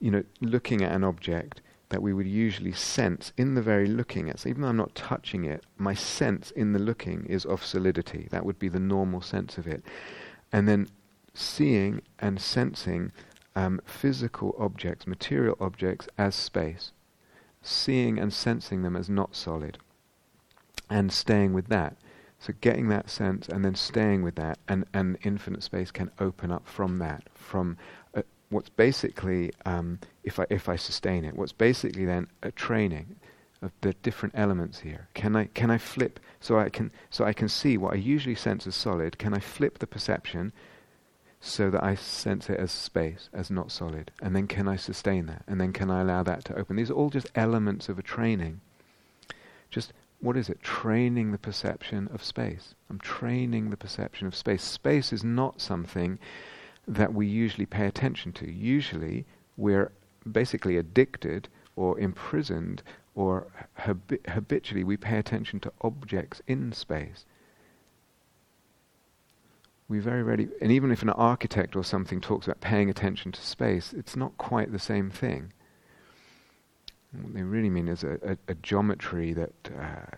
[0.00, 4.28] you know, looking at an object that we would usually sense in the very looking
[4.28, 4.40] at.
[4.40, 8.26] So even though I'm not touching it, my sense in the looking is of solidity.
[8.30, 9.82] That would be the normal sense of it.
[10.52, 10.88] And then
[11.34, 13.12] seeing and sensing
[13.54, 16.92] um, physical objects, material objects, as space.
[17.62, 19.78] Seeing and sensing them as not solid.
[20.90, 21.96] And staying with that.
[22.38, 26.50] So getting that sense and then staying with that, and, and infinite space can open
[26.50, 27.76] up from that, from
[28.50, 33.16] what's basically, um, if I if I sustain it, what's basically then a training
[33.62, 35.08] of the different elements here.
[35.14, 38.34] Can I can I flip so I can so I can see what I usually
[38.34, 39.18] sense as solid?
[39.18, 40.52] Can I flip the perception
[41.40, 44.10] so that I sense it as space, as not solid?
[44.22, 45.42] And then can I sustain that?
[45.46, 46.76] And then can I allow that to open?
[46.76, 48.60] These are all just elements of a training.
[49.70, 50.62] Just what is it?
[50.62, 52.74] Training the perception of space.
[52.88, 54.62] I'm training the perception of space.
[54.62, 56.18] Space is not something
[56.86, 58.50] that we usually pay attention to.
[58.50, 59.26] Usually,
[59.56, 59.92] we're
[60.30, 62.82] basically addicted or imprisoned,
[63.14, 63.46] or
[63.78, 67.24] habi- habitually we pay attention to objects in space.
[69.88, 73.40] We very rarely, and even if an architect or something talks about paying attention to
[73.40, 75.52] space, it's not quite the same thing.
[77.12, 80.16] What they really mean is a, a, a geometry that uh,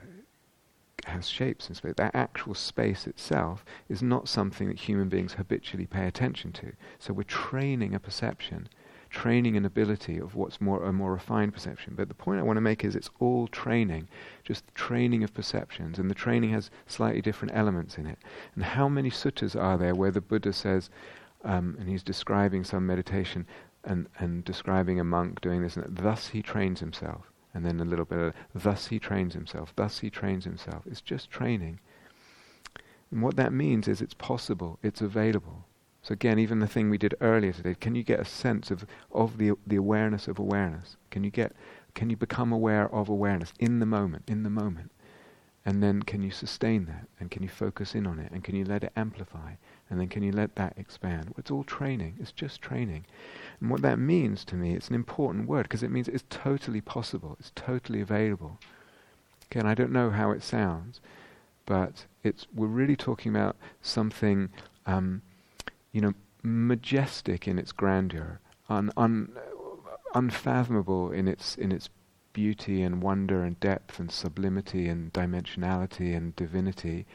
[1.09, 1.95] has shapes in space.
[1.97, 6.73] That actual space itself is not something that human beings habitually pay attention to.
[6.99, 8.69] So we're training a perception,
[9.11, 11.95] training an ability of what's more a more refined perception.
[11.97, 14.09] But the point I want to make is it's all training,
[14.45, 18.19] just training of perceptions, and the training has slightly different elements in it.
[18.55, 20.91] And how many suttas are there where the Buddha says,
[21.45, 23.47] um, and he's describing some meditation,
[23.85, 27.31] and, and describing a monk doing this, and that, thus he trains himself.
[27.55, 30.85] And then a little bit of, thus he trains himself, thus he trains himself.
[30.87, 31.81] It's just training.
[33.11, 35.65] And what that means is it's possible, it's available.
[36.03, 38.87] So again, even the thing we did earlier today, can you get a sense of,
[39.13, 40.97] of the, the awareness of awareness?
[41.11, 41.53] Can you get,
[41.95, 44.91] can you become aware of awareness in the moment, in the moment?
[45.65, 47.09] And then can you sustain that?
[47.19, 48.31] And can you focus in on it?
[48.33, 49.55] And can you let it amplify?
[49.91, 51.35] And then can you let that expand?
[51.39, 52.17] It's all training.
[52.21, 53.07] It's just training.
[53.61, 56.81] And what that means to me, it's an important word because it means it's totally
[56.81, 57.37] possible.
[57.41, 58.59] It's totally available.
[59.51, 61.01] Again, I don't know how it sounds,
[61.65, 64.51] but it's we're really talking about something,
[64.87, 65.23] um,
[65.93, 66.13] you know,
[66.43, 69.33] majestic in its grandeur, un, un,
[70.15, 71.89] unfathomable in its in its
[72.35, 77.07] beauty and wonder and depth and sublimity and dimensionality and divinity,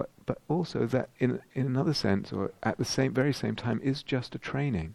[0.00, 3.80] but but also that in in another sense or at the same very same time
[3.82, 4.94] is just a training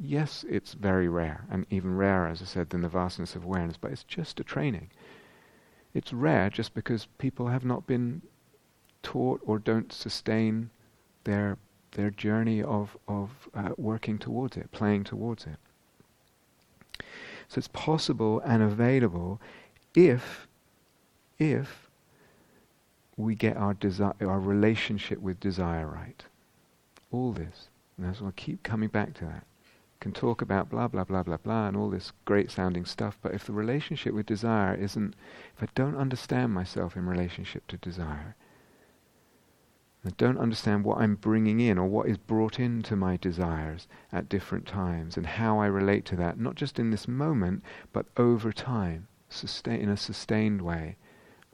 [0.00, 3.76] yes, it's very rare, and even rarer, as I said, than the vastness of awareness,
[3.76, 4.90] but it's just a training.
[5.92, 8.22] It's rare just because people have not been
[9.02, 10.70] taught or don't sustain
[11.24, 11.58] their
[11.92, 15.56] their journey of of uh, working towards it, playing towards it.
[17.48, 19.40] So it's possible and available
[19.94, 20.46] if
[21.38, 21.89] if
[23.16, 26.24] we get our desire, our relationship with desire right.
[27.10, 29.44] All this, and that's why I keep coming back to that
[30.00, 33.34] can talk about blah, blah, blah, blah, blah, and all this great sounding stuff, but
[33.34, 35.14] if the relationship with desire isn't,
[35.54, 38.34] if I don't understand myself in relationship to desire,
[40.02, 44.30] I don't understand what I'm bringing in or what is brought into my desires at
[44.30, 47.62] different times and how I relate to that, not just in this moment,
[47.92, 50.96] but over time, sustain, in a sustained way,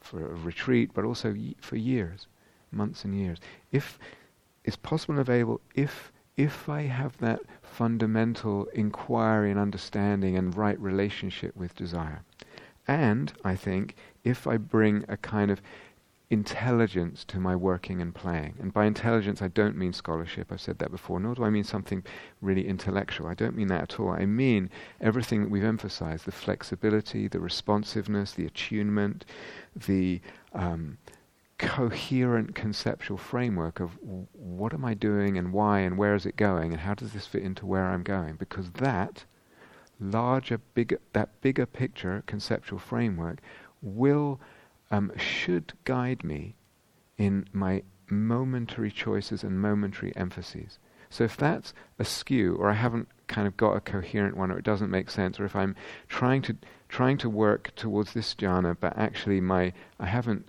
[0.07, 2.27] for a retreat, but also y- for years,
[2.70, 3.39] months and years.
[3.73, 3.99] If
[4.65, 10.78] it's possible and available, if if I have that fundamental inquiry and understanding and right
[10.78, 12.23] relationship with desire.
[12.87, 15.62] And I think if I bring a kind of
[16.28, 20.78] intelligence to my working and playing, and by intelligence I don't mean scholarship, I've said
[20.78, 22.03] that before, nor do I mean something
[22.40, 23.28] really intellectual.
[23.28, 24.11] I don't mean that at all.
[24.11, 24.70] I mean
[25.01, 29.24] everything that we've emphasized the flexibility, the responsiveness, the attunement,
[29.74, 30.20] the
[30.53, 30.98] um,
[31.59, 36.36] coherent conceptual framework of w- what am I doing and why and where is it
[36.36, 39.24] going and how does this fit into where I'm going because that
[39.98, 43.40] larger bigger that bigger picture conceptual framework
[43.81, 44.39] will
[44.90, 46.56] um, should guide me
[47.18, 50.78] in my momentary choices and momentary emphases.
[51.10, 54.64] So if that's askew or I haven't kind of got a coherent one or it
[54.64, 55.74] doesn't make sense or if I'm
[56.08, 56.56] trying to
[56.88, 60.48] trying to work towards this jhana but actually my I haven't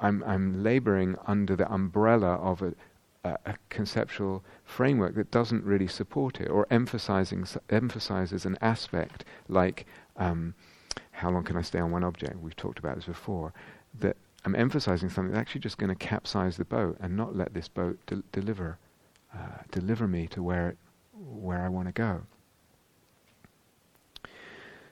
[0.00, 2.74] I'm, I'm laboring under the umbrella of a,
[3.24, 9.86] a, a, conceptual framework that doesn't really support it or emphasizing emphasizes an aspect like
[10.16, 10.54] um,
[11.10, 12.36] how long can I stay on one object?
[12.40, 13.52] We've talked about this before.
[14.00, 17.54] That I'm emphasizing something that's actually just going to capsize the boat and not let
[17.54, 18.78] this boat de- deliver
[19.34, 20.78] uh, deliver me to where it,
[21.12, 22.22] where I want to go.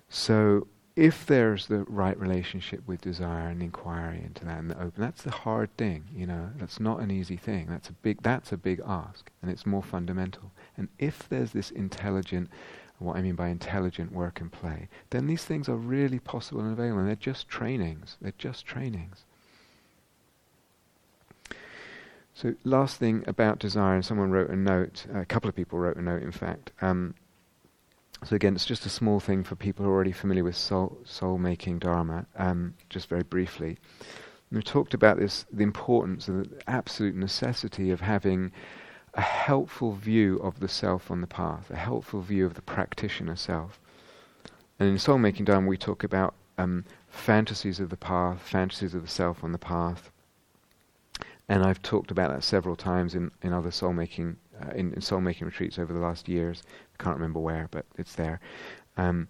[0.08, 0.66] So
[0.96, 5.22] if there's the right relationship with desire and inquiry into that and the open, that's
[5.22, 6.50] the hard thing, you know.
[6.58, 7.66] That's not an easy thing.
[7.68, 8.22] That's a big.
[8.22, 10.50] That's a big ask, and it's more fundamental.
[10.76, 12.50] And if there's this intelligent,
[13.00, 16.72] what I mean by intelligent work and play, then these things are really possible and
[16.72, 17.00] available.
[17.00, 18.16] And they're just trainings.
[18.20, 19.24] They're just trainings.
[22.34, 25.04] So last thing about desire, and someone wrote a note.
[25.14, 26.72] A couple of people wrote a note, in fact.
[26.80, 27.14] Um,
[28.24, 30.98] so again, it's just a small thing for people who are already familiar with soul,
[31.04, 32.26] soul making dharma.
[32.36, 33.78] Um, just very briefly,
[34.50, 38.52] and we talked about this: the importance and the absolute necessity of having
[39.14, 43.36] a helpful view of the self on the path, a helpful view of the practitioner
[43.36, 43.80] self.
[44.78, 49.02] And in soul making dharma, we talk about um, fantasies of the path, fantasies of
[49.02, 50.10] the self on the path.
[51.48, 55.00] And I've talked about that several times in, in other soul making uh, in, in
[55.00, 56.62] soul making retreats over the last years.
[56.98, 58.40] I can't remember where, but it's there.
[58.96, 59.28] Um,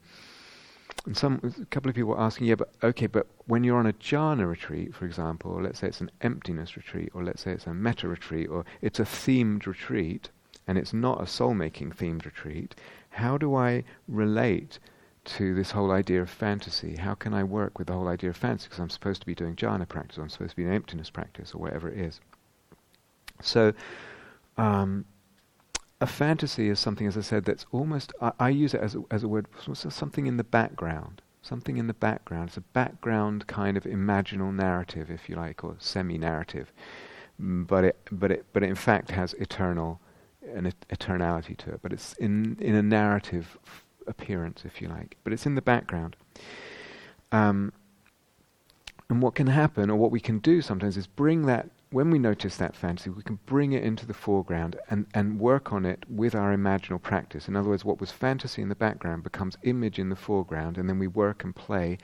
[1.07, 3.87] and some a couple of people were asking, yeah, but okay, but when you're on
[3.87, 7.67] a jhana retreat, for example, let's say it's an emptiness retreat, or let's say it's
[7.67, 10.29] a metta retreat, or it's a themed retreat,
[10.67, 12.75] and it's not a soul-making themed retreat,
[13.11, 14.79] how do I relate
[15.25, 16.97] to this whole idea of fantasy?
[16.97, 18.69] How can I work with the whole idea of fantasy?
[18.69, 21.55] Because I'm supposed to be doing jhana practice, I'm supposed to be doing emptiness practice,
[21.55, 22.21] or whatever it is.
[23.43, 23.73] So,
[24.59, 25.05] um,
[26.01, 29.03] a fantasy is something, as I said, that's almost, I, I use it as a,
[29.11, 31.23] as a word, something in the background.
[31.43, 32.49] Something in the background.
[32.49, 36.71] It's a background kind of imaginal narrative, if you like, or semi-narrative.
[37.41, 40.01] Mm, but it, but it, but it in fact has eternal,
[40.55, 41.81] an et- eternality to it.
[41.81, 45.17] But it's in in a narrative f- appearance, if you like.
[45.25, 46.15] But it's in the background.
[47.33, 47.73] Um,
[49.09, 52.19] and what can happen, or what we can do sometimes, is bring that when we
[52.19, 56.05] notice that fantasy, we can bring it into the foreground and, and work on it
[56.09, 57.49] with our imaginal practice.
[57.49, 60.89] In other words, what was fantasy in the background becomes image in the foreground, and
[60.89, 61.99] then we work and play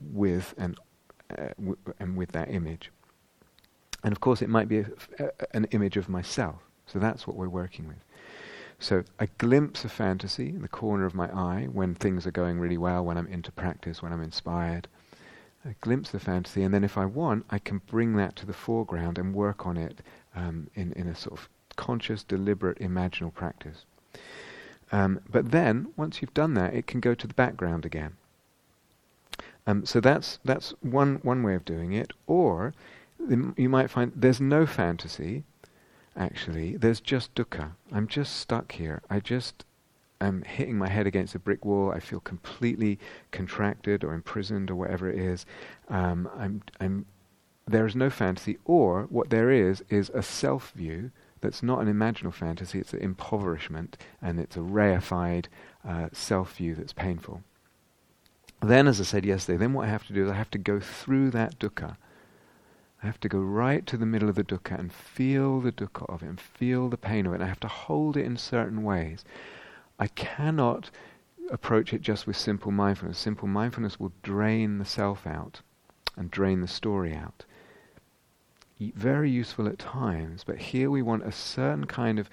[0.00, 0.78] with and,
[1.30, 2.90] uh, w- and with that image.
[4.04, 4.84] And of course, it might be
[5.54, 6.56] an image of myself.
[6.86, 8.04] So that's what we're working with.
[8.78, 12.58] So a glimpse of fantasy in the corner of my eye when things are going
[12.58, 14.88] really well, when I'm into practice, when I'm inspired
[15.64, 18.52] a glimpse of fantasy, and then if I want, I can bring that to the
[18.52, 20.00] foreground and work on it
[20.34, 23.84] um, in, in a sort of conscious, deliberate, imaginal practice.
[24.90, 28.16] Um, but then, once you've done that, it can go to the background again.
[29.66, 32.12] Um, so that's that's one one way of doing it.
[32.26, 32.74] Or
[33.56, 35.44] you might find there's no fantasy.
[36.16, 37.72] Actually, there's just dukkha.
[37.90, 39.00] I'm just stuck here.
[39.08, 39.64] I just
[40.22, 41.92] I'm hitting my head against a brick wall.
[41.92, 42.98] I feel completely
[43.30, 45.44] contracted or imprisoned or whatever it is.
[45.88, 47.06] Um, I'm, I'm,
[47.66, 51.92] there is no fantasy, or what there is is a self view that's not an
[51.92, 55.46] imaginal fantasy, it's an impoverishment, and it's a reified
[55.86, 57.42] uh, self view that's painful.
[58.62, 60.58] Then, as I said yesterday, then what I have to do is I have to
[60.58, 61.96] go through that dukkha.
[63.02, 66.08] I have to go right to the middle of the dukkha and feel the dukkha
[66.08, 67.36] of it and feel the pain of it.
[67.36, 69.24] And I have to hold it in certain ways.
[70.02, 70.90] I cannot
[71.48, 73.20] approach it just with simple mindfulness.
[73.20, 75.60] Simple mindfulness will drain the self out
[76.16, 77.44] and drain the story out.
[78.80, 82.28] Very useful at times, but here we want a certain kind of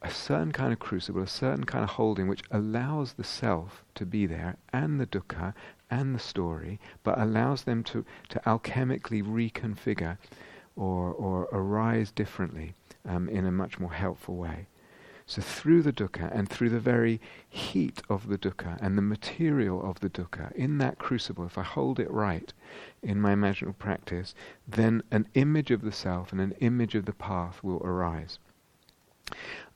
[0.00, 4.06] a certain kind of crucible, a certain kind of holding which allows the self to
[4.06, 5.52] be there and the dukkha
[5.90, 10.16] and the story, but allows them to, to alchemically reconfigure
[10.76, 12.72] or, or arise differently
[13.06, 14.66] um, in a much more helpful way.
[15.26, 19.82] So through the dukkha and through the very heat of the dukkha and the material
[19.82, 22.52] of the dukkha, in that crucible, if I hold it right
[23.02, 24.34] in my imaginal practice,
[24.66, 28.38] then an image of the self and an image of the path will arise.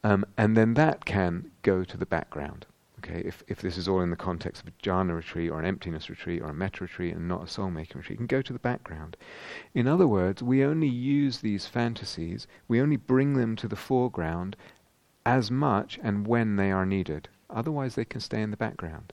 [0.05, 2.67] Um, and then that can go to the background.
[2.99, 5.67] Okay, if, if this is all in the context of a jhana retreat or an
[5.67, 8.53] emptiness retreat or a metta retreat and not a soul making retreat, can go to
[8.53, 9.17] the background.
[9.75, 14.57] In other words, we only use these fantasies, we only bring them to the foreground
[15.27, 17.29] as much and when they are needed.
[17.51, 19.13] Otherwise, they can stay in the background.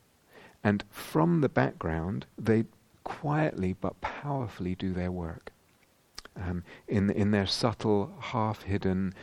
[0.63, 2.65] And from the background, they
[3.03, 5.51] quietly but powerfully do their work.
[6.39, 9.13] Um, in, in their subtle, half hidden,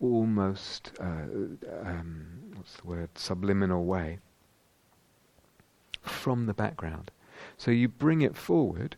[0.00, 1.24] almost, uh,
[1.82, 2.26] um,
[2.56, 4.18] what's the word, subliminal way,
[6.02, 7.10] from the background.
[7.56, 8.96] So you bring it forward,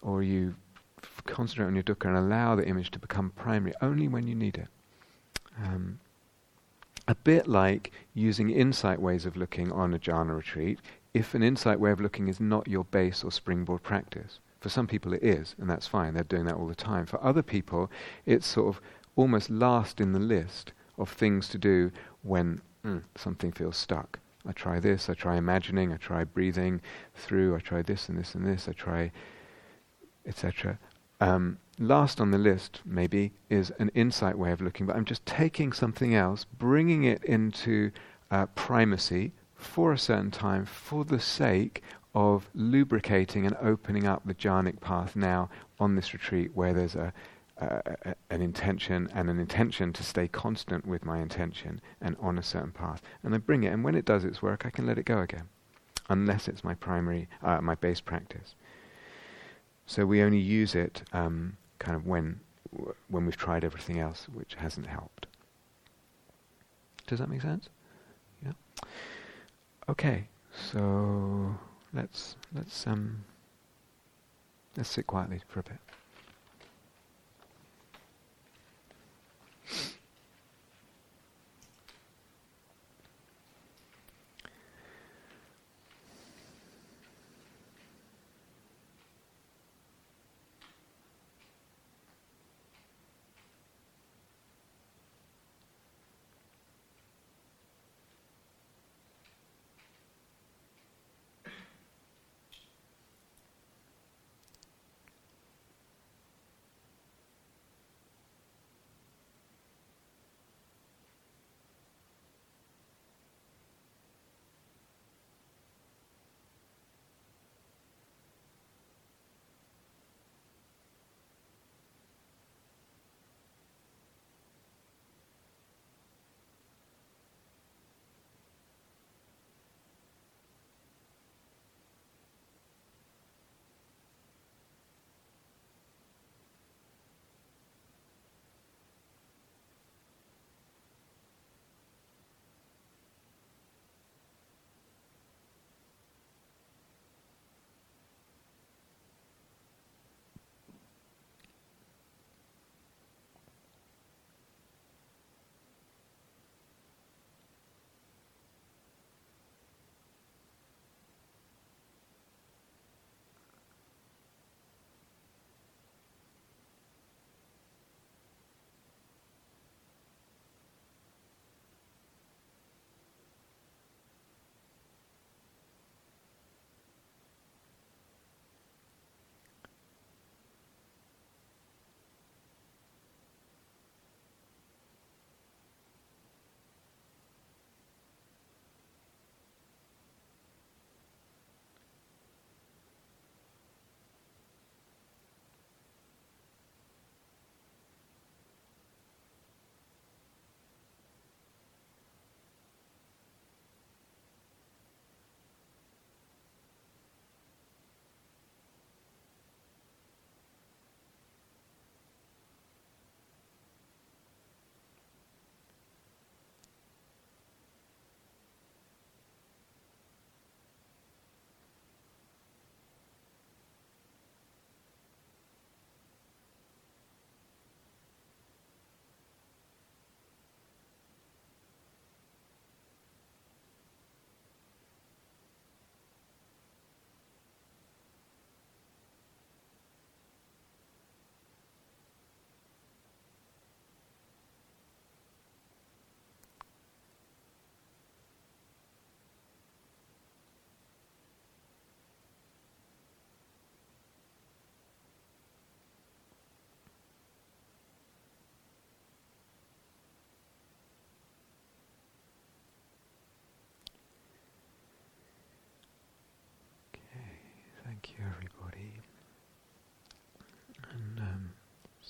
[0.00, 0.54] or you
[1.02, 4.34] f- concentrate on your dukkha and allow the image to become primary only when you
[4.34, 4.68] need it.
[5.62, 5.98] Um,
[7.10, 10.78] a bit like using insight ways of looking on a jhana retreat,
[11.12, 14.38] if an insight way of looking is not your base or springboard practice.
[14.60, 17.06] For some people it is, and that's fine, they're doing that all the time.
[17.06, 17.90] For other people,
[18.26, 18.80] it's sort of
[19.16, 21.90] almost last in the list of things to do
[22.22, 24.20] when mm, something feels stuck.
[24.46, 26.80] I try this, I try imagining, I try breathing
[27.16, 29.10] through, I try this and this and this, I try
[30.26, 30.78] etc.
[31.20, 35.24] Um, last on the list, maybe, is an insight way of looking, but I'm just
[35.24, 37.90] taking something else, bringing it into
[38.30, 41.82] uh, primacy for a certain time for the sake
[42.14, 45.48] of lubricating and opening up the jhanic path now
[45.78, 47.12] on this retreat where there's a,
[47.58, 52.42] a, an intention and an intention to stay constant with my intention and on a
[52.42, 53.00] certain path.
[53.22, 55.20] And I bring it, and when it does its work, I can let it go
[55.20, 55.48] again,
[56.10, 58.54] unless it's my primary, uh, my base practice.
[59.86, 62.38] So we only use it um, kind of when
[63.08, 65.26] when we've tried everything else, which hasn't helped.
[67.08, 67.68] Does that make sense?
[68.44, 68.52] Yeah.
[69.88, 71.56] Okay, so
[71.92, 73.24] let's let's um
[74.76, 75.78] let's sit quietly for a bit.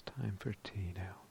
[0.01, 1.30] It's time for tea now.